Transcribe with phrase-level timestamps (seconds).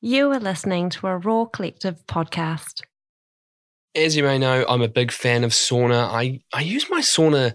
[0.00, 2.82] You are listening to a Raw Collective podcast.
[3.96, 6.04] As you may know, I'm a big fan of sauna.
[6.04, 7.54] I, I use my sauna,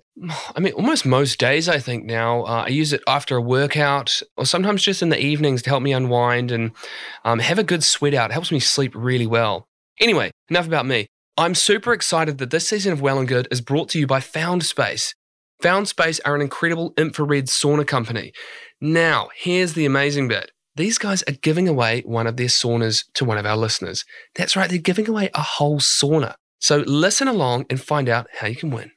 [0.54, 2.42] I mean, almost most days, I think now.
[2.42, 5.82] Uh, I use it after a workout or sometimes just in the evenings to help
[5.82, 6.72] me unwind and
[7.24, 8.30] um, have a good sweat out.
[8.30, 9.70] It helps me sleep really well.
[10.02, 11.08] Anyway, enough about me.
[11.38, 14.20] I'm super excited that this season of Well and Good is brought to you by
[14.20, 15.16] Found Space.
[15.62, 18.34] Found Space are an incredible infrared sauna company.
[18.82, 23.26] Now, here's the amazing bit these guys are giving away one of their saunas to
[23.26, 24.06] one of our listeners.
[24.36, 26.36] That's right, they're giving away a whole sauna.
[26.60, 28.92] So listen along and find out how you can win.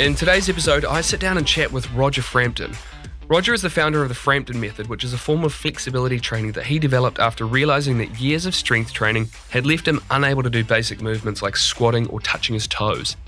[0.00, 2.72] In today's episode, I sit down and chat with Roger Frampton.
[3.28, 6.52] Roger is the founder of the Frampton Method, which is a form of flexibility training
[6.52, 10.48] that he developed after realizing that years of strength training had left him unable to
[10.48, 13.18] do basic movements like squatting or touching his toes.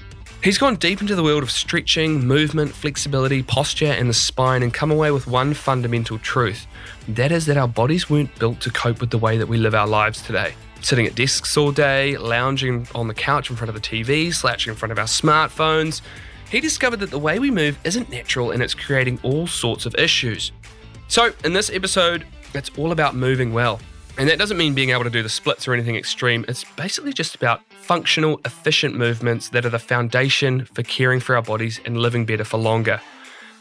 [0.43, 4.73] He's gone deep into the world of stretching, movement, flexibility, posture, and the spine and
[4.73, 6.67] come away with one fundamental truth.
[7.07, 9.75] That is that our bodies weren't built to cope with the way that we live
[9.75, 10.55] our lives today.
[10.81, 14.71] Sitting at desks all day, lounging on the couch in front of the TV, slouching
[14.71, 16.01] in front of our smartphones,
[16.51, 19.95] he discovered that the way we move isn't natural and it's creating all sorts of
[19.95, 20.53] issues.
[21.09, 23.81] So, in this episode, it's all about moving well.
[24.19, 26.45] And that doesn't mean being able to do the splits or anything extreme.
[26.49, 31.43] It's basically just about functional, efficient movements that are the foundation for caring for our
[31.43, 33.01] bodies and living better for longer.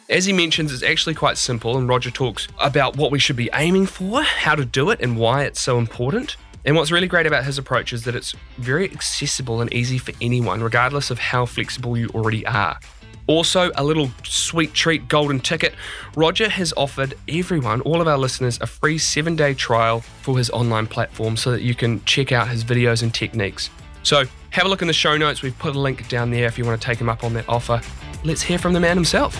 [0.09, 3.49] As he mentions, it's actually quite simple, and Roger talks about what we should be
[3.53, 6.35] aiming for, how to do it, and why it's so important.
[6.65, 10.13] And what's really great about his approach is that it's very accessible and easy for
[10.21, 12.79] anyone, regardless of how flexible you already are.
[13.27, 15.75] Also, a little sweet treat golden ticket.
[16.15, 20.49] Roger has offered everyone, all of our listeners, a free seven day trial for his
[20.49, 23.69] online platform so that you can check out his videos and techniques.
[24.01, 25.43] So, have a look in the show notes.
[25.43, 27.47] We've put a link down there if you want to take him up on that
[27.47, 27.81] offer.
[28.23, 29.37] Let's hear from the man himself.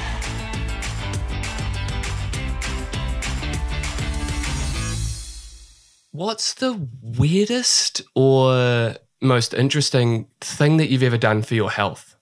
[6.19, 12.18] What's the weirdest or most interesting thing that you've ever done for your health?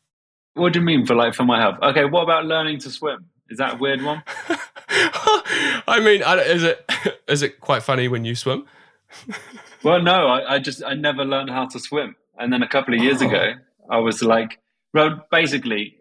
[0.54, 1.80] What do you mean for like for my health?
[1.82, 3.26] Okay, what about learning to swim?
[3.50, 4.22] Is that a weird one?
[5.88, 6.86] I mean, is it
[7.28, 8.68] is it quite funny when you swim?
[9.84, 12.94] well, no, I, I, just I never learned how to swim, and then a couple
[12.94, 13.28] of years oh.
[13.28, 13.54] ago,
[13.90, 14.60] I was like,
[14.94, 15.98] well, basically,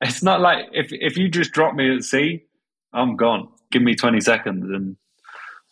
[0.00, 2.44] it's not like if if you just drop me at sea,
[2.92, 3.48] I'm gone.
[3.72, 4.96] Give me twenty seconds, and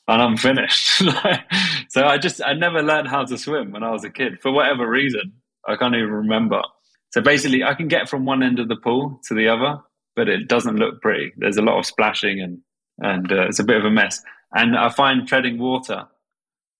[0.08, 0.98] and I'm finished.
[1.88, 4.52] so I just I never learned how to swim when I was a kid for
[4.52, 5.32] whatever reason.
[5.66, 6.62] I can't even remember.
[7.10, 9.78] So basically, I can get from one end of the pool to the other,
[10.14, 11.32] but it doesn't look pretty.
[11.36, 12.58] There's a lot of splashing and
[12.98, 14.22] and uh, it's a bit of a mess.
[14.54, 16.06] And I find treading water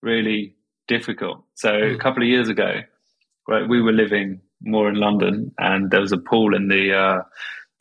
[0.01, 0.55] really
[0.87, 1.43] difficult.
[1.55, 1.91] So mm.
[1.91, 1.99] a hmm.
[1.99, 2.81] couple of years ago,
[3.47, 7.21] right, we were living more in London, and there was a pool in the uh,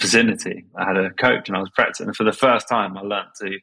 [0.00, 0.66] vicinity.
[0.76, 2.08] I had a coach, and I was practicing.
[2.08, 3.58] And for the first time, I learned to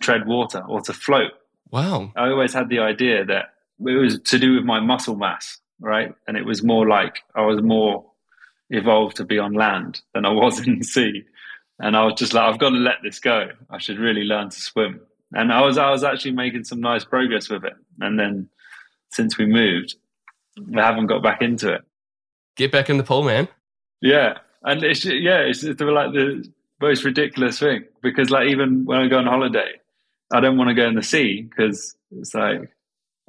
[0.00, 1.32] tread water or to float.
[1.70, 2.12] Wow.
[2.16, 6.14] I always had the idea that it was to do with my muscle mass, right?
[6.26, 8.04] And it was more like I was more
[8.70, 11.24] evolved to be on land than I was in the sea.
[11.78, 13.50] And I was just like, I've got to let this go.
[13.70, 15.00] I should really learn to swim.
[15.34, 17.74] And I was I was actually making some nice progress with it.
[18.00, 18.48] And then
[19.10, 19.94] since we moved,
[20.76, 21.82] I haven't got back into it.
[22.56, 23.46] Get back in the pool, man.
[24.00, 24.38] Yeah.
[24.64, 29.08] And it's yeah, it's, it's like the most ridiculous thing because like even when I
[29.08, 29.72] go on holiday,
[30.32, 32.70] I don't want to go in the sea because it's like,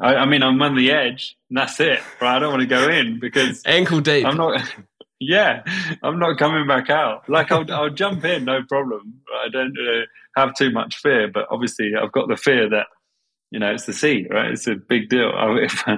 [0.02, 2.02] I, I, mean, I'm on the edge and that's it.
[2.20, 4.26] But I don't want to go in because ankle deep.
[4.26, 4.62] I'm not.
[5.22, 5.64] Yeah,
[6.02, 7.28] I'm not coming back out.
[7.28, 9.16] Like I'll, I'll jump in, no problem.
[9.44, 10.06] I don't uh,
[10.38, 12.88] have too much fear, but obviously I've got the fear that
[13.52, 14.52] you know it's the sea, right?
[14.52, 15.32] It's a big deal.
[15.36, 15.98] I, if I,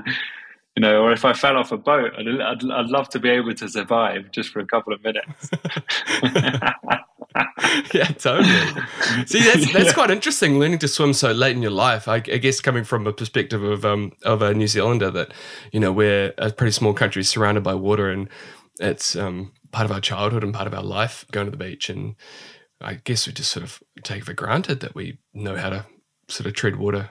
[0.75, 3.29] you know, or if I fell off a boat, I'd, I'd, I'd love to be
[3.29, 5.50] able to survive just for a couple of minutes.
[7.94, 8.50] yeah, totally.
[9.25, 9.94] See, that's that's yeah.
[9.94, 10.59] quite interesting.
[10.59, 13.63] Learning to swim so late in your life, I, I guess, coming from a perspective
[13.63, 15.34] of um of a New Zealander, that
[15.72, 18.29] you know we're a pretty small country surrounded by water, and
[18.79, 21.90] it's um part of our childhood and part of our life going to the beach,
[21.90, 22.16] and
[22.79, 25.85] I guess we just sort of take for granted that we know how to
[26.28, 27.09] sort of tread water.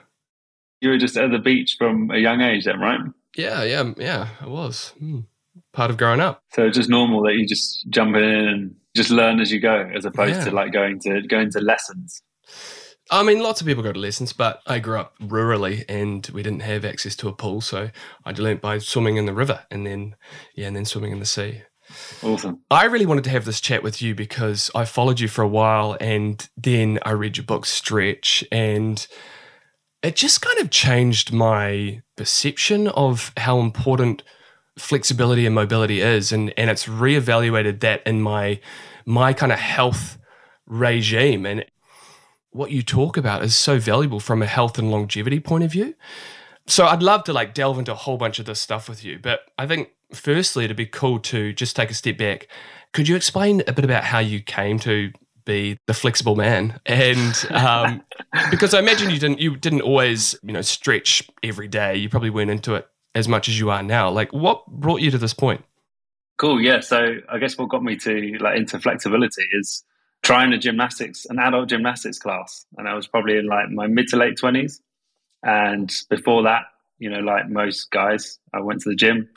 [0.79, 2.99] You were just at the beach from a young age, then, right?
[3.35, 4.29] Yeah, yeah, yeah.
[4.41, 5.19] I was hmm.
[5.73, 6.41] part of growing up.
[6.53, 9.89] So it's just normal that you just jump in and just learn as you go,
[9.93, 10.45] as opposed yeah.
[10.45, 12.21] to like going to going to lessons.
[13.09, 16.43] I mean, lots of people go to lessons, but I grew up rurally and we
[16.43, 17.89] didn't have access to a pool, so
[18.23, 20.15] I learnt by swimming in the river and then,
[20.55, 21.63] yeah, and then swimming in the sea.
[22.23, 22.61] Awesome.
[22.71, 25.47] I really wanted to have this chat with you because I followed you for a
[25.47, 29.05] while and then I read your book Stretch and
[30.01, 34.23] it just kind of changed my perception of how important
[34.77, 38.59] flexibility and mobility is and and it's reevaluated that in my
[39.05, 40.17] my kind of health
[40.65, 41.45] regime.
[41.45, 41.65] And
[42.51, 45.95] what you talk about is so valuable from a health and longevity point of view.
[46.67, 49.19] So I'd love to like delve into a whole bunch of this stuff with you
[49.19, 52.47] but I think firstly it'd be cool to just take a step back.
[52.93, 55.11] Could you explain a bit about how you came to
[55.45, 56.79] be the flexible man?
[56.85, 58.03] And um,
[58.51, 61.95] because I imagine you didn't you didn't always you know stretch every day.
[61.95, 64.09] You probably went into it as much as you are now.
[64.09, 65.63] Like, what brought you to this point?
[66.37, 66.61] Cool.
[66.61, 66.79] Yeah.
[66.79, 69.83] So I guess what got me to like into flexibility is
[70.23, 74.07] trying a gymnastics, an adult gymnastics class, and I was probably in like my mid
[74.07, 74.81] to late twenties.
[75.43, 76.63] And before that,
[76.99, 79.29] you know, like most guys, I went to the gym.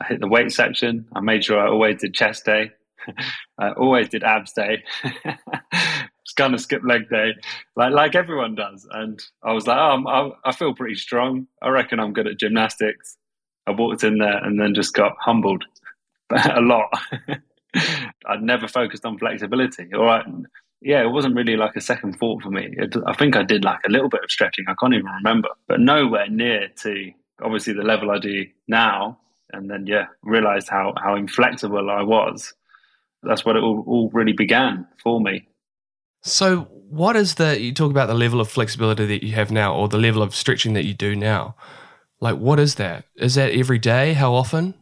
[0.00, 1.06] I hit the weight section.
[1.14, 2.72] I made sure I always did chest day.
[3.58, 4.82] I always did abs day.
[6.40, 7.32] Of skip leg day,
[7.76, 8.86] like like everyone does.
[8.90, 10.04] And I was like, oh,
[10.44, 11.46] I, I feel pretty strong.
[11.60, 13.16] I reckon I'm good at gymnastics.
[13.66, 15.64] I walked in there and then just got humbled
[16.30, 16.88] a lot.
[18.26, 19.88] I'd never focused on flexibility.
[19.94, 20.24] All right.
[20.80, 22.68] Yeah, it wasn't really like a second thought for me.
[22.76, 24.64] It, I think I did like a little bit of stretching.
[24.68, 29.18] I can't even remember, but nowhere near to obviously the level I do now.
[29.52, 32.52] And then, yeah, realized how, how inflexible I was.
[33.22, 35.46] That's what it all, all really began for me.
[36.22, 39.74] So, what is the, you talk about the level of flexibility that you have now
[39.74, 41.56] or the level of stretching that you do now?
[42.20, 43.06] Like, what is that?
[43.16, 44.12] Is that every day?
[44.12, 44.74] How often?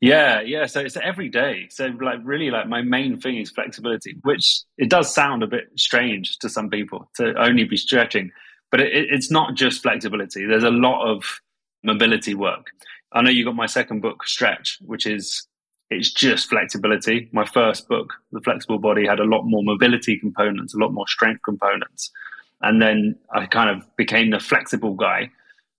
[0.00, 0.66] Yeah, yeah.
[0.66, 1.68] So it's every day.
[1.70, 5.70] So like really like my main thing is flexibility, which it does sound a bit
[5.76, 8.30] strange to some people to only be stretching,
[8.70, 10.44] but it, it's not just flexibility.
[10.44, 11.40] There's a lot of
[11.82, 12.66] mobility work.
[13.12, 15.46] I know you got my second book, Stretch, which is
[15.90, 17.28] it's just flexibility.
[17.32, 21.06] My first book, The Flexible Body, had a lot more mobility components, a lot more
[21.06, 22.10] strength components.
[22.60, 25.30] And then I kind of became the flexible guy.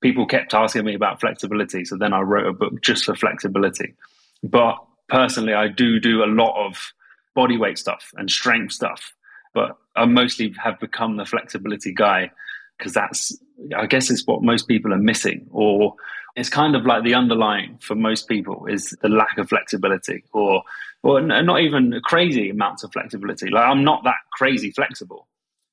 [0.02, 1.84] People kept asking me about flexibility.
[1.84, 3.96] So then I wrote a book just for flexibility.
[4.44, 4.78] But
[5.10, 6.94] personally, I do do a lot of
[7.36, 9.14] body weight stuff and strength stuff.
[9.54, 12.32] But I mostly have become the flexibility guy
[12.78, 13.38] because that's,
[13.76, 15.96] I guess, it's what most people are missing or
[16.38, 20.62] it's kind of like the underlying for most people is the lack of flexibility or
[21.04, 23.50] or not even crazy amounts of flexibility.
[23.50, 25.28] Like i'm not that crazy flexible.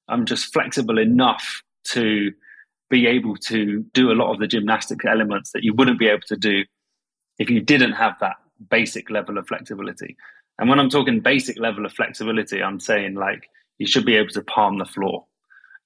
[0.08, 2.32] I'm just flexible enough to
[2.90, 6.26] be able to do a lot of the gymnastic elements that you wouldn't be able
[6.28, 6.64] to do
[7.38, 8.37] if you didn't have that
[8.70, 10.17] basic level of flexibility.
[10.58, 14.31] And when i'm talking basic level of flexibility i'm saying like you should be able
[14.31, 15.26] to palm the floor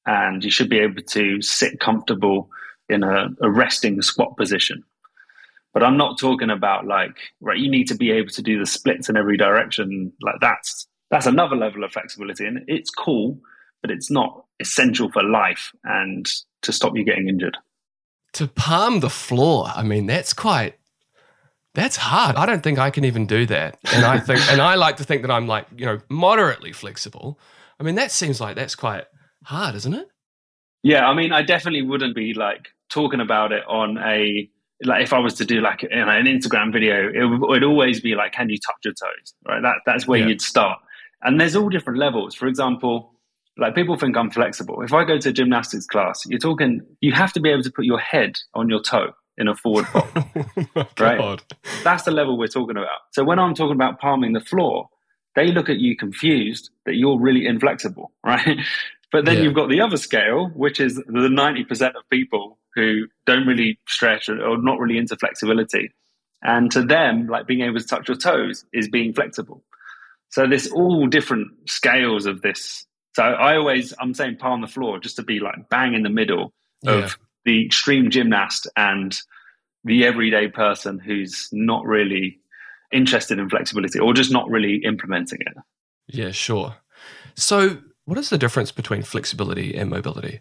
[0.07, 2.51] and you should be able to sit comfortable
[2.89, 4.85] in a, a resting squat position.
[5.75, 7.59] But I'm not talking about like right.
[7.59, 10.13] You need to be able to do the splits in every direction.
[10.23, 13.39] Like that's that's another level of flexibility, and it's cool,
[13.83, 16.27] but it's not essential for life and
[16.63, 17.57] to stop you getting injured.
[18.35, 20.75] To palm the floor, I mean, that's quite
[21.79, 22.35] that's hard.
[22.35, 23.79] I don't think I can even do that.
[23.93, 27.39] And I think, and I like to think that I'm like, you know, moderately flexible.
[27.79, 29.05] I mean, that seems like that's quite
[29.45, 30.09] hard, isn't it?
[30.83, 31.09] Yeah.
[31.09, 34.49] I mean, I definitely wouldn't be like talking about it on a
[34.85, 37.49] like if I was to do like you know, an Instagram video, it would, it
[37.49, 39.61] would, always be like, "Can you touch your toes?" Right?
[39.63, 40.29] That that's where yeah.
[40.29, 40.79] you'd start.
[41.23, 42.35] And there's all different levels.
[42.35, 43.13] For example,
[43.57, 44.83] like people think I'm flexible.
[44.83, 46.83] If I go to a gymnastics class, you're talking.
[47.01, 49.87] You have to be able to put your head on your toe in a forward
[49.87, 50.05] fold.
[50.77, 51.43] oh right?
[51.83, 53.01] That's the level we're talking about.
[53.13, 54.89] So when I'm talking about palming the floor,
[55.35, 58.59] they look at you confused that you're really inflexible, right?
[59.11, 59.43] But then yeah.
[59.45, 64.29] you've got the other scale, which is the 90% of people who don't really stretch
[64.29, 65.91] or, or not really into flexibility.
[66.43, 69.65] And to them, like being able to touch your toes is being flexible.
[70.31, 72.87] So there's all different scales of this.
[73.15, 76.03] So I always, I'm saying palm on the floor just to be like bang in
[76.03, 76.53] the middle
[76.87, 77.11] of yeah.
[77.45, 79.17] the extreme gymnast and
[79.85, 82.39] the everyday person who's not really
[82.93, 85.55] interested in flexibility or just not really implementing it.
[86.07, 86.77] Yeah, sure.
[87.35, 90.41] So what is the difference between flexibility and mobility?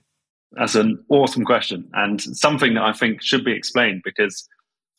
[0.54, 4.48] That's an awesome question and something that I think should be explained because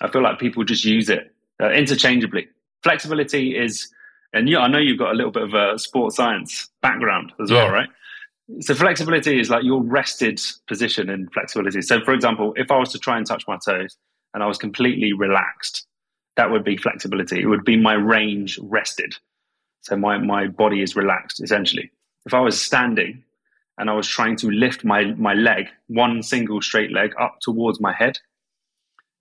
[0.01, 2.49] I feel like people just use it uh, interchangeably.
[2.83, 3.89] Flexibility is,
[4.33, 7.51] and you, I know you've got a little bit of a sports science background as
[7.51, 7.65] yeah.
[7.65, 7.89] well, right?
[8.61, 11.83] So flexibility is like your rested position in flexibility.
[11.83, 13.97] So for example, if I was to try and touch my toes
[14.35, 15.87] and I was completely relaxed,
[16.37, 17.41] that would be flexibility.
[17.41, 19.17] It would be my range rested.
[19.81, 21.91] So my, my body is relaxed essentially
[22.29, 23.25] if I was standing
[23.79, 27.81] and I was trying to lift my, my leg, one single straight leg up towards
[27.81, 28.19] my head,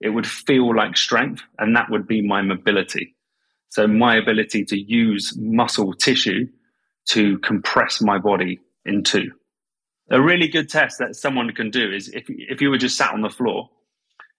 [0.00, 3.14] it would feel like strength and that would be my mobility.
[3.70, 6.48] So my ability to use muscle tissue
[7.10, 9.32] to compress my body in two.
[10.10, 13.12] A really good test that someone can do is if, if you were just sat
[13.12, 13.68] on the floor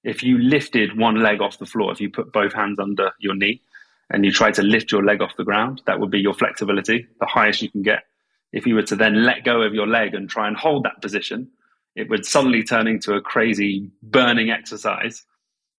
[0.03, 3.35] if you lifted one leg off the floor, if you put both hands under your
[3.35, 3.61] knee
[4.09, 7.07] and you try to lift your leg off the ground, that would be your flexibility,
[7.19, 8.03] the highest you can get.
[8.51, 11.01] If you were to then let go of your leg and try and hold that
[11.01, 11.49] position,
[11.95, 15.25] it would suddenly turn into a crazy burning exercise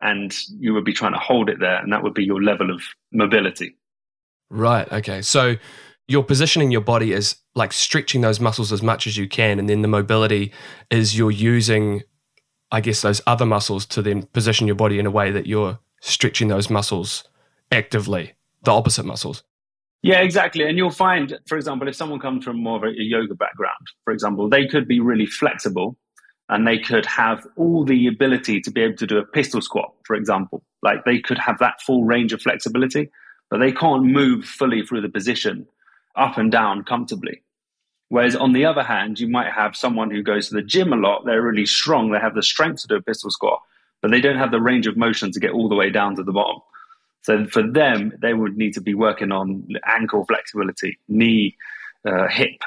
[0.00, 2.70] and you would be trying to hold it there and that would be your level
[2.70, 3.76] of mobility.
[4.50, 4.90] Right.
[4.92, 5.22] Okay.
[5.22, 5.56] So
[6.08, 9.68] you're positioning your body as like stretching those muscles as much as you can and
[9.68, 10.52] then the mobility
[10.90, 12.02] is you're using
[12.72, 15.78] I guess those other muscles to then position your body in a way that you're
[16.00, 17.24] stretching those muscles
[17.72, 19.42] actively, the opposite muscles.
[20.02, 20.64] Yeah, exactly.
[20.64, 24.12] And you'll find, for example, if someone comes from more of a yoga background, for
[24.12, 25.96] example, they could be really flexible
[26.48, 29.92] and they could have all the ability to be able to do a pistol squat,
[30.06, 30.62] for example.
[30.82, 33.10] Like they could have that full range of flexibility,
[33.50, 35.66] but they can't move fully through the position
[36.16, 37.42] up and down comfortably.
[38.08, 40.96] Whereas on the other hand, you might have someone who goes to the gym a
[40.96, 43.60] lot, they're really strong, they have the strength to do a pistol squat,
[44.02, 46.24] but they don't have the range of motion to get all the way down to
[46.24, 46.60] the bottom.
[47.22, 51.56] So for them, they would need to be working on ankle flexibility, knee,
[52.06, 52.62] uh, hip.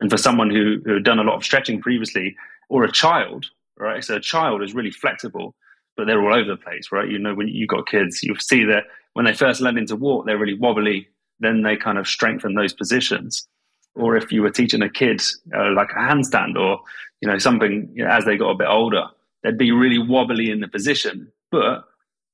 [0.00, 2.36] And for someone who, who had done a lot of stretching previously,
[2.68, 3.46] or a child,
[3.78, 4.04] right?
[4.04, 5.54] So a child is really flexible,
[5.96, 7.08] but they're all over the place, right?
[7.08, 8.84] You know, when you've got kids, you'll see that
[9.14, 11.08] when they first learn to walk, they're really wobbly.
[11.40, 13.46] Then they kind of strengthen those positions
[13.94, 15.20] or if you were teaching a kid
[15.56, 16.80] uh, like a handstand or
[17.20, 19.04] you know something you know, as they got a bit older
[19.42, 21.84] they'd be really wobbly in the position but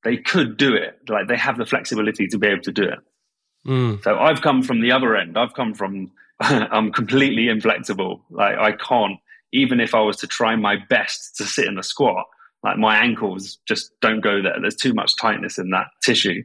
[0.04, 0.99] they could do it.
[1.09, 2.99] Like they have the flexibility to be able to do it.
[3.66, 4.02] Mm.
[4.02, 5.37] so i've come from the other end.
[5.37, 8.23] I've come from i'm completely inflexible.
[8.30, 9.19] Like i can't
[9.52, 12.26] even if i was to try my best to sit in a squat
[12.62, 14.54] like my ankles just don't go there.
[14.61, 16.42] There's too much tightness in that tissue.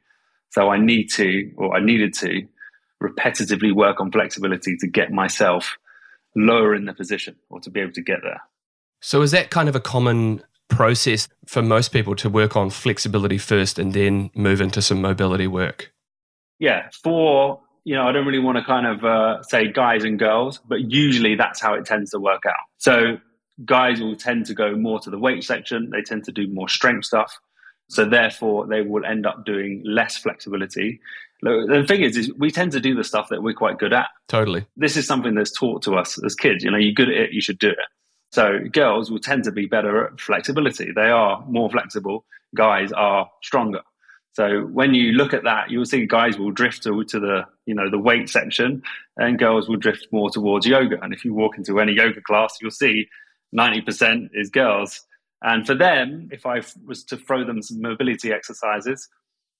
[0.51, 2.47] So i need to or i needed to
[3.01, 5.77] repetitively work on flexibility to get myself
[6.35, 8.41] lower in the position or to be able to get there.
[9.01, 13.37] So, is that kind of a common process for most people to work on flexibility
[13.37, 15.91] first and then move into some mobility work?
[16.59, 20.17] Yeah, for you know, I don't really want to kind of uh, say guys and
[20.17, 22.53] girls, but usually that's how it tends to work out.
[22.77, 23.17] So,
[23.63, 26.67] guys will tend to go more to the weight section, they tend to do more
[26.67, 27.37] strength stuff.
[27.89, 30.99] So, therefore, they will end up doing less flexibility
[31.41, 34.07] the thing is, is we tend to do the stuff that we're quite good at.
[34.27, 34.65] Totally.
[34.75, 36.63] This is something that's taught to us as kids.
[36.63, 37.77] You know, you're good at it, you should do it.
[38.35, 40.91] So girls will tend to be better at flexibility.
[40.91, 42.25] They are more flexible.
[42.53, 43.81] Guys are stronger.
[44.33, 47.73] So when you look at that, you'll see guys will drift to, to the you
[47.73, 48.83] know the weight section,
[49.15, 50.97] and girls will drift more towards yoga.
[51.01, 53.07] And if you walk into any yoga class, you'll see
[53.53, 55.01] ninety percent is girls.
[55.41, 59.07] And for them, if I was to throw them some mobility exercises,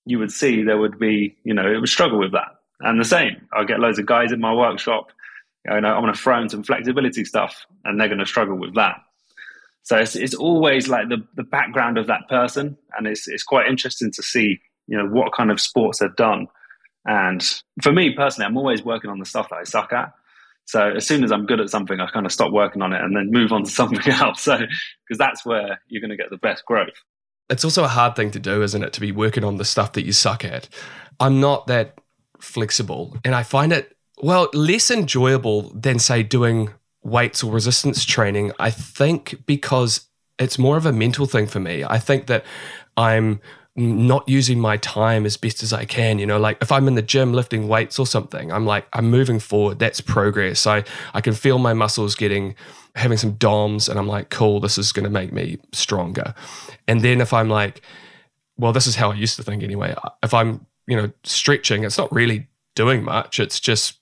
[0.04, 2.50] you would see there would be, you know, it would struggle with that.
[2.80, 5.12] And the same, I'll get loads of guys in my workshop,
[5.74, 8.56] you know, I'm going to throw in some flexibility stuff and they're going to struggle
[8.56, 8.96] with that.
[9.82, 12.76] So it's, it's always like the, the background of that person.
[12.96, 16.48] And it's, it's quite interesting to see, you know, what kind of sports they've done.
[17.04, 17.42] And
[17.82, 20.12] for me personally, I'm always working on the stuff that I suck at.
[20.64, 23.00] So as soon as I'm good at something, I kind of stop working on it
[23.00, 24.42] and then move on to something else.
[24.42, 26.94] So because that's where you're going to get the best growth
[27.48, 28.92] it's also a hard thing to do, isn't it?
[28.94, 30.68] To be working on the stuff that you suck at.
[31.20, 31.98] I'm not that
[32.40, 36.70] flexible, and I find it well less enjoyable than say doing
[37.02, 38.52] weights or resistance training.
[38.58, 40.08] I think because
[40.38, 41.84] it's more of a mental thing for me.
[41.84, 42.44] I think that
[42.96, 43.40] I'm
[43.76, 46.18] not using my time as best as I can.
[46.18, 49.10] You know, like if I'm in the gym lifting weights or something, I'm like, I'm
[49.10, 49.78] moving forward.
[49.78, 50.66] That's progress.
[50.66, 52.54] I, I can feel my muscles getting,
[52.94, 56.34] having some DOMs, and I'm like, cool, this is going to make me stronger.
[56.88, 57.82] And then if I'm like,
[58.56, 59.94] well, this is how I used to think anyway.
[60.22, 63.38] If I'm, you know, stretching, it's not really doing much.
[63.38, 63.98] It's just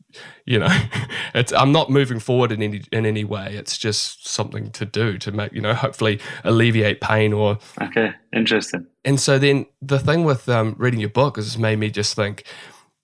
[0.46, 0.68] you know
[1.34, 3.54] it's i'm not moving forward in any in any way.
[3.54, 8.86] It's just something to do to make you know hopefully alleviate pain or okay interesting.
[9.04, 12.44] And so then the thing with um, reading your book has made me just think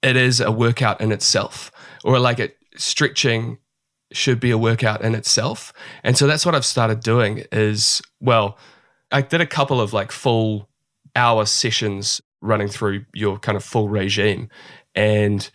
[0.02, 1.70] it is a workout in itself
[2.04, 3.58] or like it stretching
[4.12, 5.72] should be a workout in itself.
[6.02, 8.58] And so that's what i've started doing is well
[9.12, 10.68] i did a couple of like full
[11.16, 14.48] hour sessions running through your kind of full regime
[14.94, 15.50] and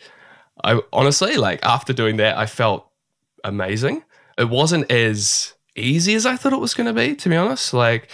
[0.63, 2.89] I honestly, like after doing that, I felt
[3.43, 4.03] amazing.
[4.37, 7.73] It wasn't as easy as I thought it was going to be, to be honest.
[7.73, 8.09] Like,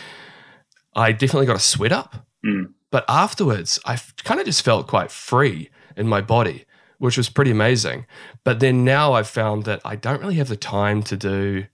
[0.96, 2.28] I definitely got a sweat up.
[2.46, 2.74] Mm.
[2.92, 6.66] But afterwards, I kind of just felt quite free in my body,
[6.98, 8.06] which was pretty amazing.
[8.44, 11.66] But then now I've found that I don't really have the time to do,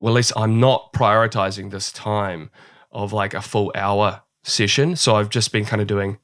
[0.00, 2.50] well, at least I'm not prioritizing this time
[2.92, 4.94] of like a full hour session.
[4.94, 6.18] So I've just been kind of doing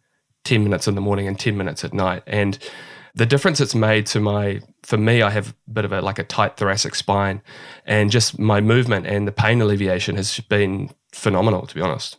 [0.44, 2.22] 10 minutes in the morning and 10 minutes at night.
[2.26, 2.58] And
[3.18, 6.18] the difference it's made to my for me i have a bit of a like
[6.18, 7.42] a tight thoracic spine
[7.84, 12.16] and just my movement and the pain alleviation has been phenomenal to be honest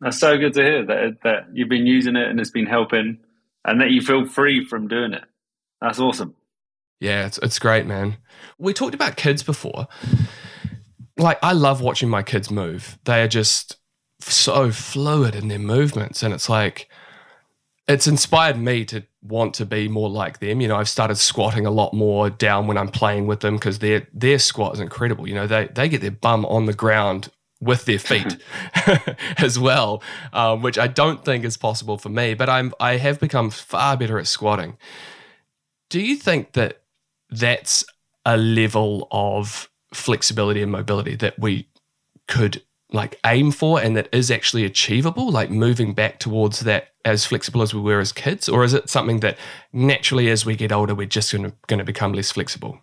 [0.00, 3.18] That's so good to hear that that you've been using it and it's been helping,
[3.64, 5.24] and that you feel free from doing it.
[5.80, 6.34] That's awesome.
[7.00, 8.18] Yeah, it's it's great, man.
[8.58, 9.88] We talked about kids before.
[11.16, 12.98] Like I love watching my kids move.
[13.04, 13.76] They are just
[14.20, 16.88] so fluid in their movements and it's like
[17.86, 20.60] it's inspired me to want to be more like them.
[20.60, 23.78] You know, I've started squatting a lot more down when I'm playing with them because
[23.78, 25.26] their their squat is incredible.
[25.26, 28.36] You know, they they get their bum on the ground with their feet
[29.38, 30.02] as well,
[30.32, 32.34] um, which I don't think is possible for me.
[32.34, 34.76] But I'm I have become far better at squatting.
[35.88, 36.82] Do you think that
[37.30, 37.84] that's
[38.26, 41.68] a level of flexibility and mobility that we
[42.26, 42.62] could
[42.94, 47.60] like aim for and that is actually achievable like moving back towards that as flexible
[47.60, 48.48] as we were as kids?
[48.48, 49.36] Or is it something that
[49.72, 52.78] naturally as we get older we're just going to, become less flexible?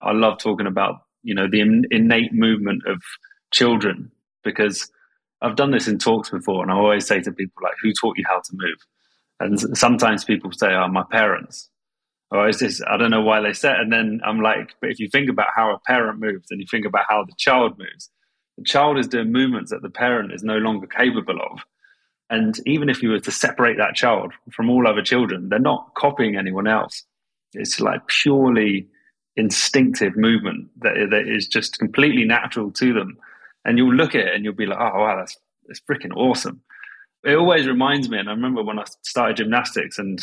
[0.00, 1.60] I love talking about you know the
[1.90, 3.00] innate movement of
[3.50, 4.10] children
[4.42, 4.90] because
[5.40, 8.18] i've done this in talks before and i always say to people like who taught
[8.18, 8.76] you how to move?
[9.40, 11.70] And sometimes people say oh my parents.
[12.30, 14.98] Or is this i don't know why they said and then i'm like but if
[14.98, 18.10] you think about how a parent moves and you think about how the child moves
[18.56, 21.60] the child is doing movements that the parent is no longer capable of.
[22.30, 25.92] And even if you were to separate that child from all other children, they're not
[25.96, 27.04] copying anyone else.
[27.52, 28.88] It's like purely
[29.36, 33.18] instinctive movement that, that is just completely natural to them.
[33.64, 36.62] And you'll look at it and you'll be like, oh, wow, that's, that's freaking awesome.
[37.24, 40.20] It always reminds me, and I remember when I started gymnastics and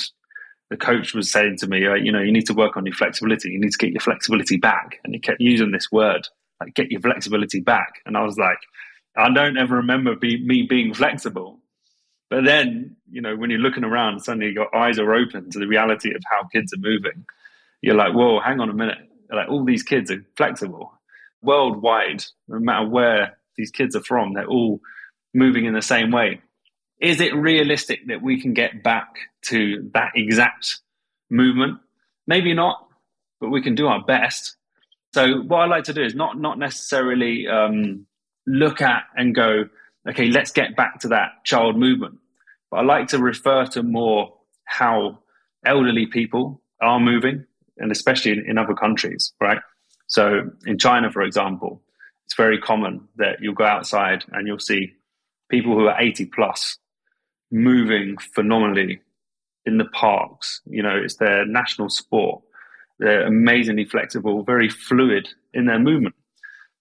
[0.70, 3.50] the coach was saying to me, you know, you need to work on your flexibility.
[3.50, 5.00] You need to get your flexibility back.
[5.04, 6.28] And he kept using this word
[6.62, 7.96] like get your flexibility back.
[8.06, 8.60] And I was like,
[9.18, 11.60] I don't ever remember be, me being flexible.
[12.30, 15.68] But then, you know, when you're looking around, suddenly your eyes are open to the
[15.68, 17.26] reality of how kids are moving.
[17.82, 19.00] You're like, whoa, hang on a minute.
[19.30, 20.94] Like all these kids are flexible.
[21.42, 24.80] Worldwide, no matter where these kids are from, they're all
[25.34, 26.42] moving in the same way.
[27.00, 29.16] Is it realistic that we can get back
[29.48, 30.80] to that exact
[31.30, 31.80] movement?
[32.28, 32.88] Maybe not,
[33.40, 34.56] but we can do our best.
[35.14, 38.06] So what I like to do is not not necessarily um,
[38.48, 39.66] look at and go,
[40.10, 42.20] okay, let's get back to that child movement.
[42.70, 44.34] But I like to refer to more
[44.66, 45.20] how
[45.66, 47.46] elderly people are moving,
[47.78, 49.60] and especially in, in other countries, right?
[50.08, 51.82] So in China, for example,
[52.26, 54.94] it's very common that you'll go outside and you'll see
[55.50, 56.78] people who are 80 plus
[57.52, 59.02] moving phenomenally
[59.66, 60.62] in the parks.
[60.66, 62.42] You know, it's their national sport.
[63.02, 66.14] They're amazingly flexible, very fluid in their movement.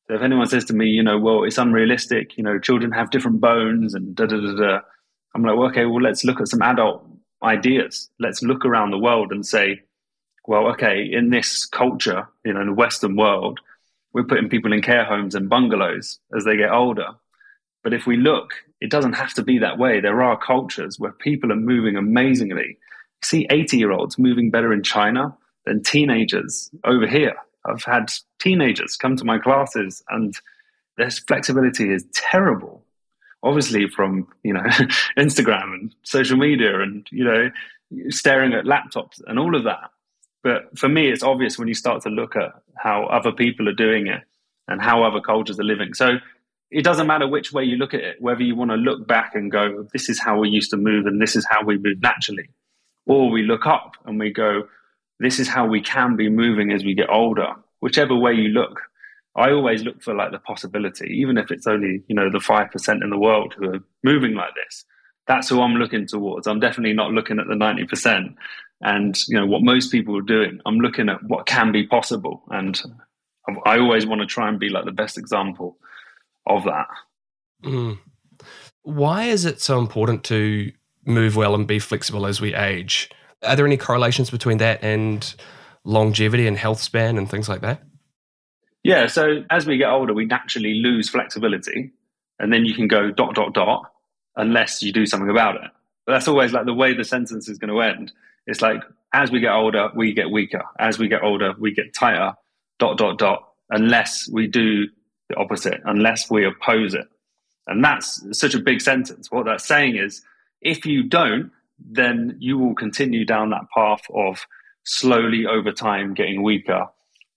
[0.07, 3.11] So if anyone says to me, you know, well, it's unrealistic, you know, children have
[3.11, 4.81] different bones and da da da da,
[5.35, 7.07] I'm like, well, okay, well, let's look at some adult
[7.43, 8.11] ideas.
[8.19, 9.81] Let's look around the world and say,
[10.47, 13.59] well, okay, in this culture, you know, in the Western world,
[14.13, 17.07] we're putting people in care homes and bungalows as they get older.
[17.83, 18.53] But if we look,
[18.83, 20.01] it doesn't have to be that way.
[20.01, 22.77] There are cultures where people are moving amazingly.
[22.77, 25.35] You see 80 year olds moving better in China
[25.71, 27.35] than teenagers over here.
[27.65, 30.35] I've had teenagers come to my classes and
[30.97, 32.83] their flexibility is terrible.
[33.45, 34.63] Obviously, from you know
[35.19, 37.51] Instagram and social media, and you know
[38.09, 39.91] staring at laptops and all of that.
[40.43, 43.75] But for me, it's obvious when you start to look at how other people are
[43.75, 44.23] doing it
[44.67, 45.95] and how other cultures are living.
[45.95, 46.19] So
[46.71, 49.35] it doesn't matter which way you look at it, whether you want to look back
[49.35, 52.01] and go, this is how we used to move and this is how we move
[52.01, 52.49] naturally,
[53.07, 54.63] or we look up and we go,
[55.21, 58.81] this is how we can be moving as we get older, whichever way you look.
[59.37, 63.03] I always look for like the possibility, even if it's only, you know, the 5%
[63.03, 64.85] in the world who are moving like this.
[65.29, 66.47] That's who I'm looking towards.
[66.47, 68.35] I'm definitely not looking at the 90%
[68.81, 70.59] and, you know, what most people are doing.
[70.67, 72.43] I'm looking at what can be possible.
[72.51, 72.81] And
[73.67, 75.77] I always want to try and be like the best example
[76.47, 76.89] of that.
[77.63, 77.99] Mm.
[78.83, 80.73] Why is it so important to
[81.05, 83.11] move well and be flexible as we age?
[83.43, 85.35] Are there any correlations between that and
[85.85, 87.83] longevity and health span and things like that?
[88.83, 91.93] Yeah, so as we get older, we naturally lose flexibility,
[92.39, 93.93] and then you can go dot dot dot
[94.37, 95.71] unless you do something about it.
[96.07, 98.13] But that's always like the way the sentence is going to end.
[98.47, 100.63] It's like as we get older, we get weaker.
[100.79, 102.35] As we get older, we get tighter.
[102.79, 103.47] Dot dot dot.
[103.69, 104.89] Unless we do
[105.29, 107.07] the opposite, unless we oppose it,
[107.67, 109.31] and that's such a big sentence.
[109.31, 110.23] What that's saying is,
[110.61, 111.53] if you don't,
[111.89, 114.47] then you will continue down that path of
[114.85, 116.87] slowly over time getting weaker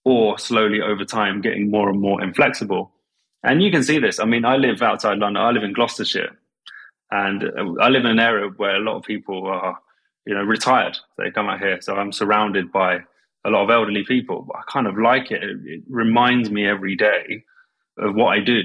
[0.04, 2.92] or slowly over time getting more and more inflexible.
[3.42, 4.18] And you can see this.
[4.18, 6.36] I mean, I live outside London, I live in Gloucestershire,
[7.10, 9.78] and uh, I live in an area where a lot of people are,
[10.26, 10.96] you know, retired.
[11.18, 11.80] They come out here.
[11.80, 13.00] So I'm surrounded by
[13.44, 14.48] a lot of elderly people.
[14.54, 15.42] I kind of like it.
[15.42, 17.44] It, it reminds me every day
[17.98, 18.62] of what I do.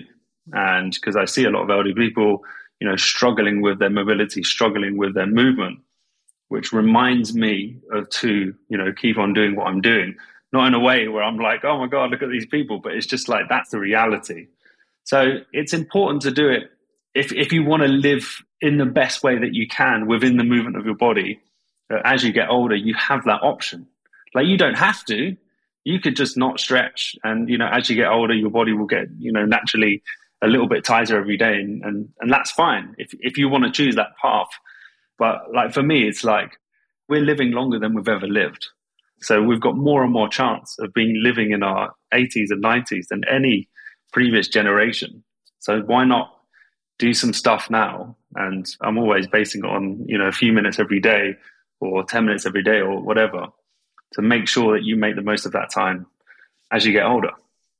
[0.54, 2.44] And because I see a lot of elderly people,
[2.80, 5.80] you know, struggling with their mobility, struggling with their movement,
[6.48, 10.16] which reminds me of to, you know, keep on doing what I'm doing.
[10.52, 12.94] Not in a way where I'm like, oh my God, look at these people, but
[12.94, 14.48] it's just like that's the reality.
[15.04, 16.72] So it's important to do it
[17.14, 20.44] if, if you want to live in the best way that you can within the
[20.44, 21.40] movement of your body.
[21.92, 23.88] Uh, as you get older, you have that option.
[24.34, 25.36] Like you don't have to,
[25.84, 28.86] you could just not stretch and you know as you get older your body will
[28.86, 30.04] get you know naturally
[30.42, 33.64] a little bit tighter every day and and, and that's fine if if you want
[33.64, 34.50] to choose that path
[35.18, 36.52] but like for me it's like
[37.08, 38.68] we're living longer than we've ever lived
[39.22, 43.08] so we've got more and more chance of being living in our 80s and 90s
[43.10, 43.68] than any
[44.14, 45.24] previous generation
[45.60, 46.34] so why not
[46.98, 50.80] do some stuff now and i'm always basing it on you know a few minutes
[50.80, 51.36] every day
[51.82, 53.48] or 10 minutes every day or whatever
[54.14, 56.06] to make sure that you make the most of that time
[56.72, 57.32] as you get older.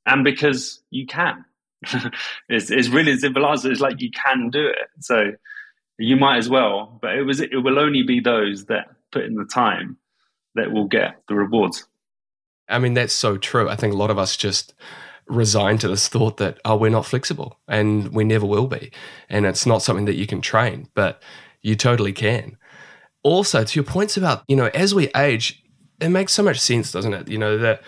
[0.06, 1.44] And because you can.
[2.48, 3.70] it's, it's really simple answer.
[3.70, 4.88] It's like you can do it.
[5.00, 5.32] So
[5.98, 6.98] you might as well.
[7.00, 9.96] But it was it will only be those that put in the time
[10.54, 11.86] that will get the rewards.
[12.68, 13.68] I mean, that's so true.
[13.68, 14.74] I think a lot of us just
[15.26, 18.90] resign to this thought that, oh, we're not flexible and we never will be.
[19.28, 21.22] And it's not something that you can train, but
[21.62, 22.56] you totally can.
[23.22, 25.62] Also, to your points about, you know, as we age,
[26.00, 27.28] it makes so much sense, doesn't it?
[27.28, 27.82] You know, that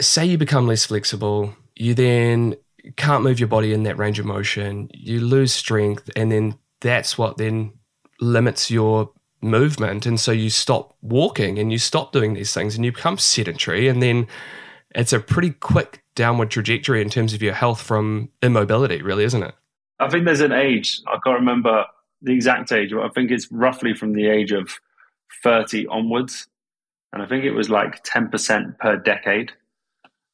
[0.00, 2.56] say you become less flexible, you then
[2.96, 7.18] can't move your body in that range of motion, you lose strength, and then that's
[7.18, 7.72] what then
[8.20, 10.06] limits your movement.
[10.06, 13.88] And so you stop walking and you stop doing these things and you become sedentary.
[13.88, 14.26] And then
[14.94, 19.42] it's a pretty quick downward trajectory in terms of your health from immobility, really, isn't
[19.42, 19.54] it?
[20.00, 21.84] I think there's an age, I can't remember
[22.22, 24.80] the exact age, but I think it's roughly from the age of
[25.42, 26.48] 30 onwards
[27.12, 29.52] and I think it was like 10% per decade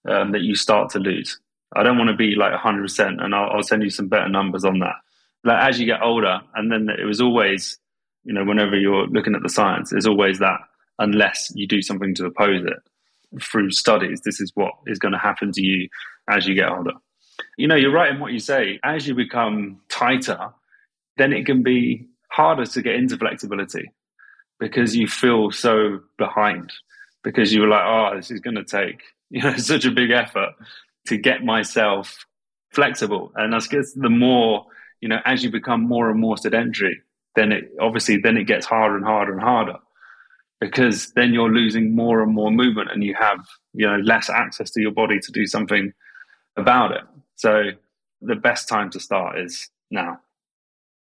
[0.09, 1.38] um, that you start to lose.
[1.75, 4.65] I don't want to be like 100%, and I'll, I'll, send you some better numbers
[4.65, 4.95] on that.
[5.45, 7.79] Like as you get older, and then it was always,
[8.25, 10.61] you know, whenever you're looking at the science, there's always that
[10.99, 15.19] unless you do something to oppose it through studies, this is what is going to
[15.19, 15.89] happen to you
[16.29, 16.93] as you get older.
[17.59, 18.79] You know, you're right in what you say.
[18.85, 20.51] As you become tighter,
[21.17, 23.91] then it can be harder to get into flexibility
[24.61, 26.73] because you feel so behind
[27.23, 30.11] because you were like, oh, this is going to take you know such a big
[30.11, 30.51] effort
[31.07, 32.25] to get myself
[32.73, 33.33] flexible.
[33.37, 34.67] And I guess the more
[35.05, 37.03] you know, as you become more and more sedentary,
[37.37, 39.77] then it obviously then it gets harder and harder and harder
[40.62, 44.71] because then you're losing more and more movement and you have you know less access
[44.71, 45.93] to your body to do something
[46.57, 47.03] about it.
[47.37, 47.64] So
[48.23, 50.21] the best time to start is now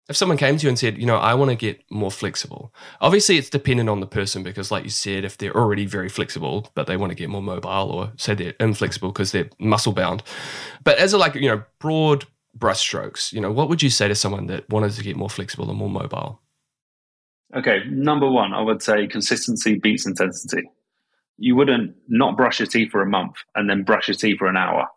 [0.08, 2.74] if someone came to you and said, you know, I want to get more flexible,
[3.02, 6.70] obviously it's dependent on the person because, like you said, if they're already very flexible
[6.76, 10.24] but they want to get more mobile, or say they're inflexible because they're muscle bound,
[10.84, 12.26] but as a like you know broad
[12.58, 15.70] brushstrokes, you know, what would you say to someone that wanted to get more flexible
[15.70, 16.42] and more mobile?
[17.56, 20.70] Okay, number one, I would say consistency beats intensity.
[21.38, 24.48] You wouldn't not brush your teeth for a month and then brush your teeth for
[24.48, 24.88] an hour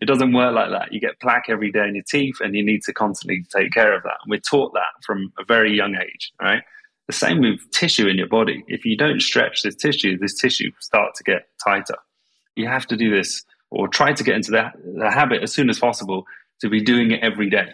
[0.00, 0.92] it doesn't work like that.
[0.92, 3.94] You get plaque every day in your teeth, and you need to constantly take care
[3.94, 4.16] of that.
[4.22, 6.62] And we're taught that from a very young age, right?
[7.06, 8.64] The same with tissue in your body.
[8.66, 11.96] If you don't stretch this tissue, this tissue start to get tighter.
[12.56, 15.68] You have to do this, or try to get into the, the habit as soon
[15.68, 16.24] as possible
[16.60, 17.68] to be doing it every day.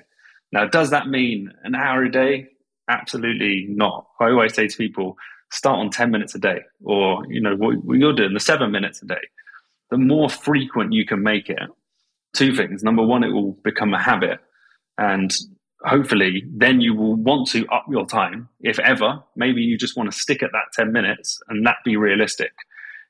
[0.53, 2.49] Now, does that mean an hour a day?
[2.89, 4.07] Absolutely not.
[4.21, 5.17] I always say to people,
[5.53, 8.73] start on 10 minutes a day, or, you know, what, what you're doing, the seven
[8.73, 9.15] minutes a day.
[9.91, 11.59] The more frequent you can make it,
[12.37, 12.83] two things.
[12.83, 14.41] Number one, it will become a habit.
[14.99, 15.35] And
[15.85, 18.49] hopefully, then you will want to up your time.
[18.61, 21.97] If ever, maybe you just want to stick at that 10 minutes and that be
[21.97, 22.53] realistic.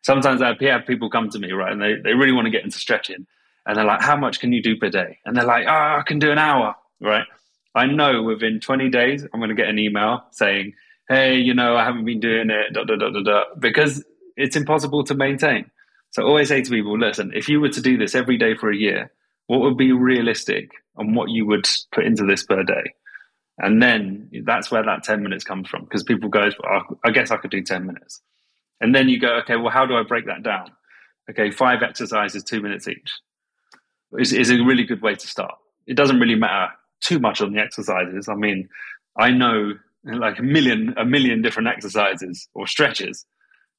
[0.02, 2.64] Sometimes I have people come to me, right, and they, they really want to get
[2.64, 3.26] into stretching.
[3.66, 5.18] And they're like, How much can you do per day?
[5.24, 7.26] And they're like, Oh, I can do an hour, right?
[7.74, 10.74] I know within 20 days, I'm going to get an email saying,
[11.08, 14.04] Hey, you know, I haven't been doing it, da, da, da, da, da, because
[14.36, 15.70] it's impossible to maintain.
[16.10, 18.54] So I always say to people, listen, if you were to do this every day
[18.56, 19.10] for a year,
[19.46, 22.94] what would be realistic and what you would put into this per day?
[23.58, 26.50] And then that's where that 10 minutes comes from because people go,
[27.04, 28.20] I guess I could do 10 minutes.
[28.80, 30.72] And then you go, okay, well, how do I break that down?
[31.30, 33.10] Okay, five exercises, two minutes each
[34.18, 35.54] is, is a really good way to start.
[35.86, 38.28] It doesn't really matter too much on the exercises.
[38.28, 38.68] I mean,
[39.18, 43.24] I know like a million, a million different exercises or stretches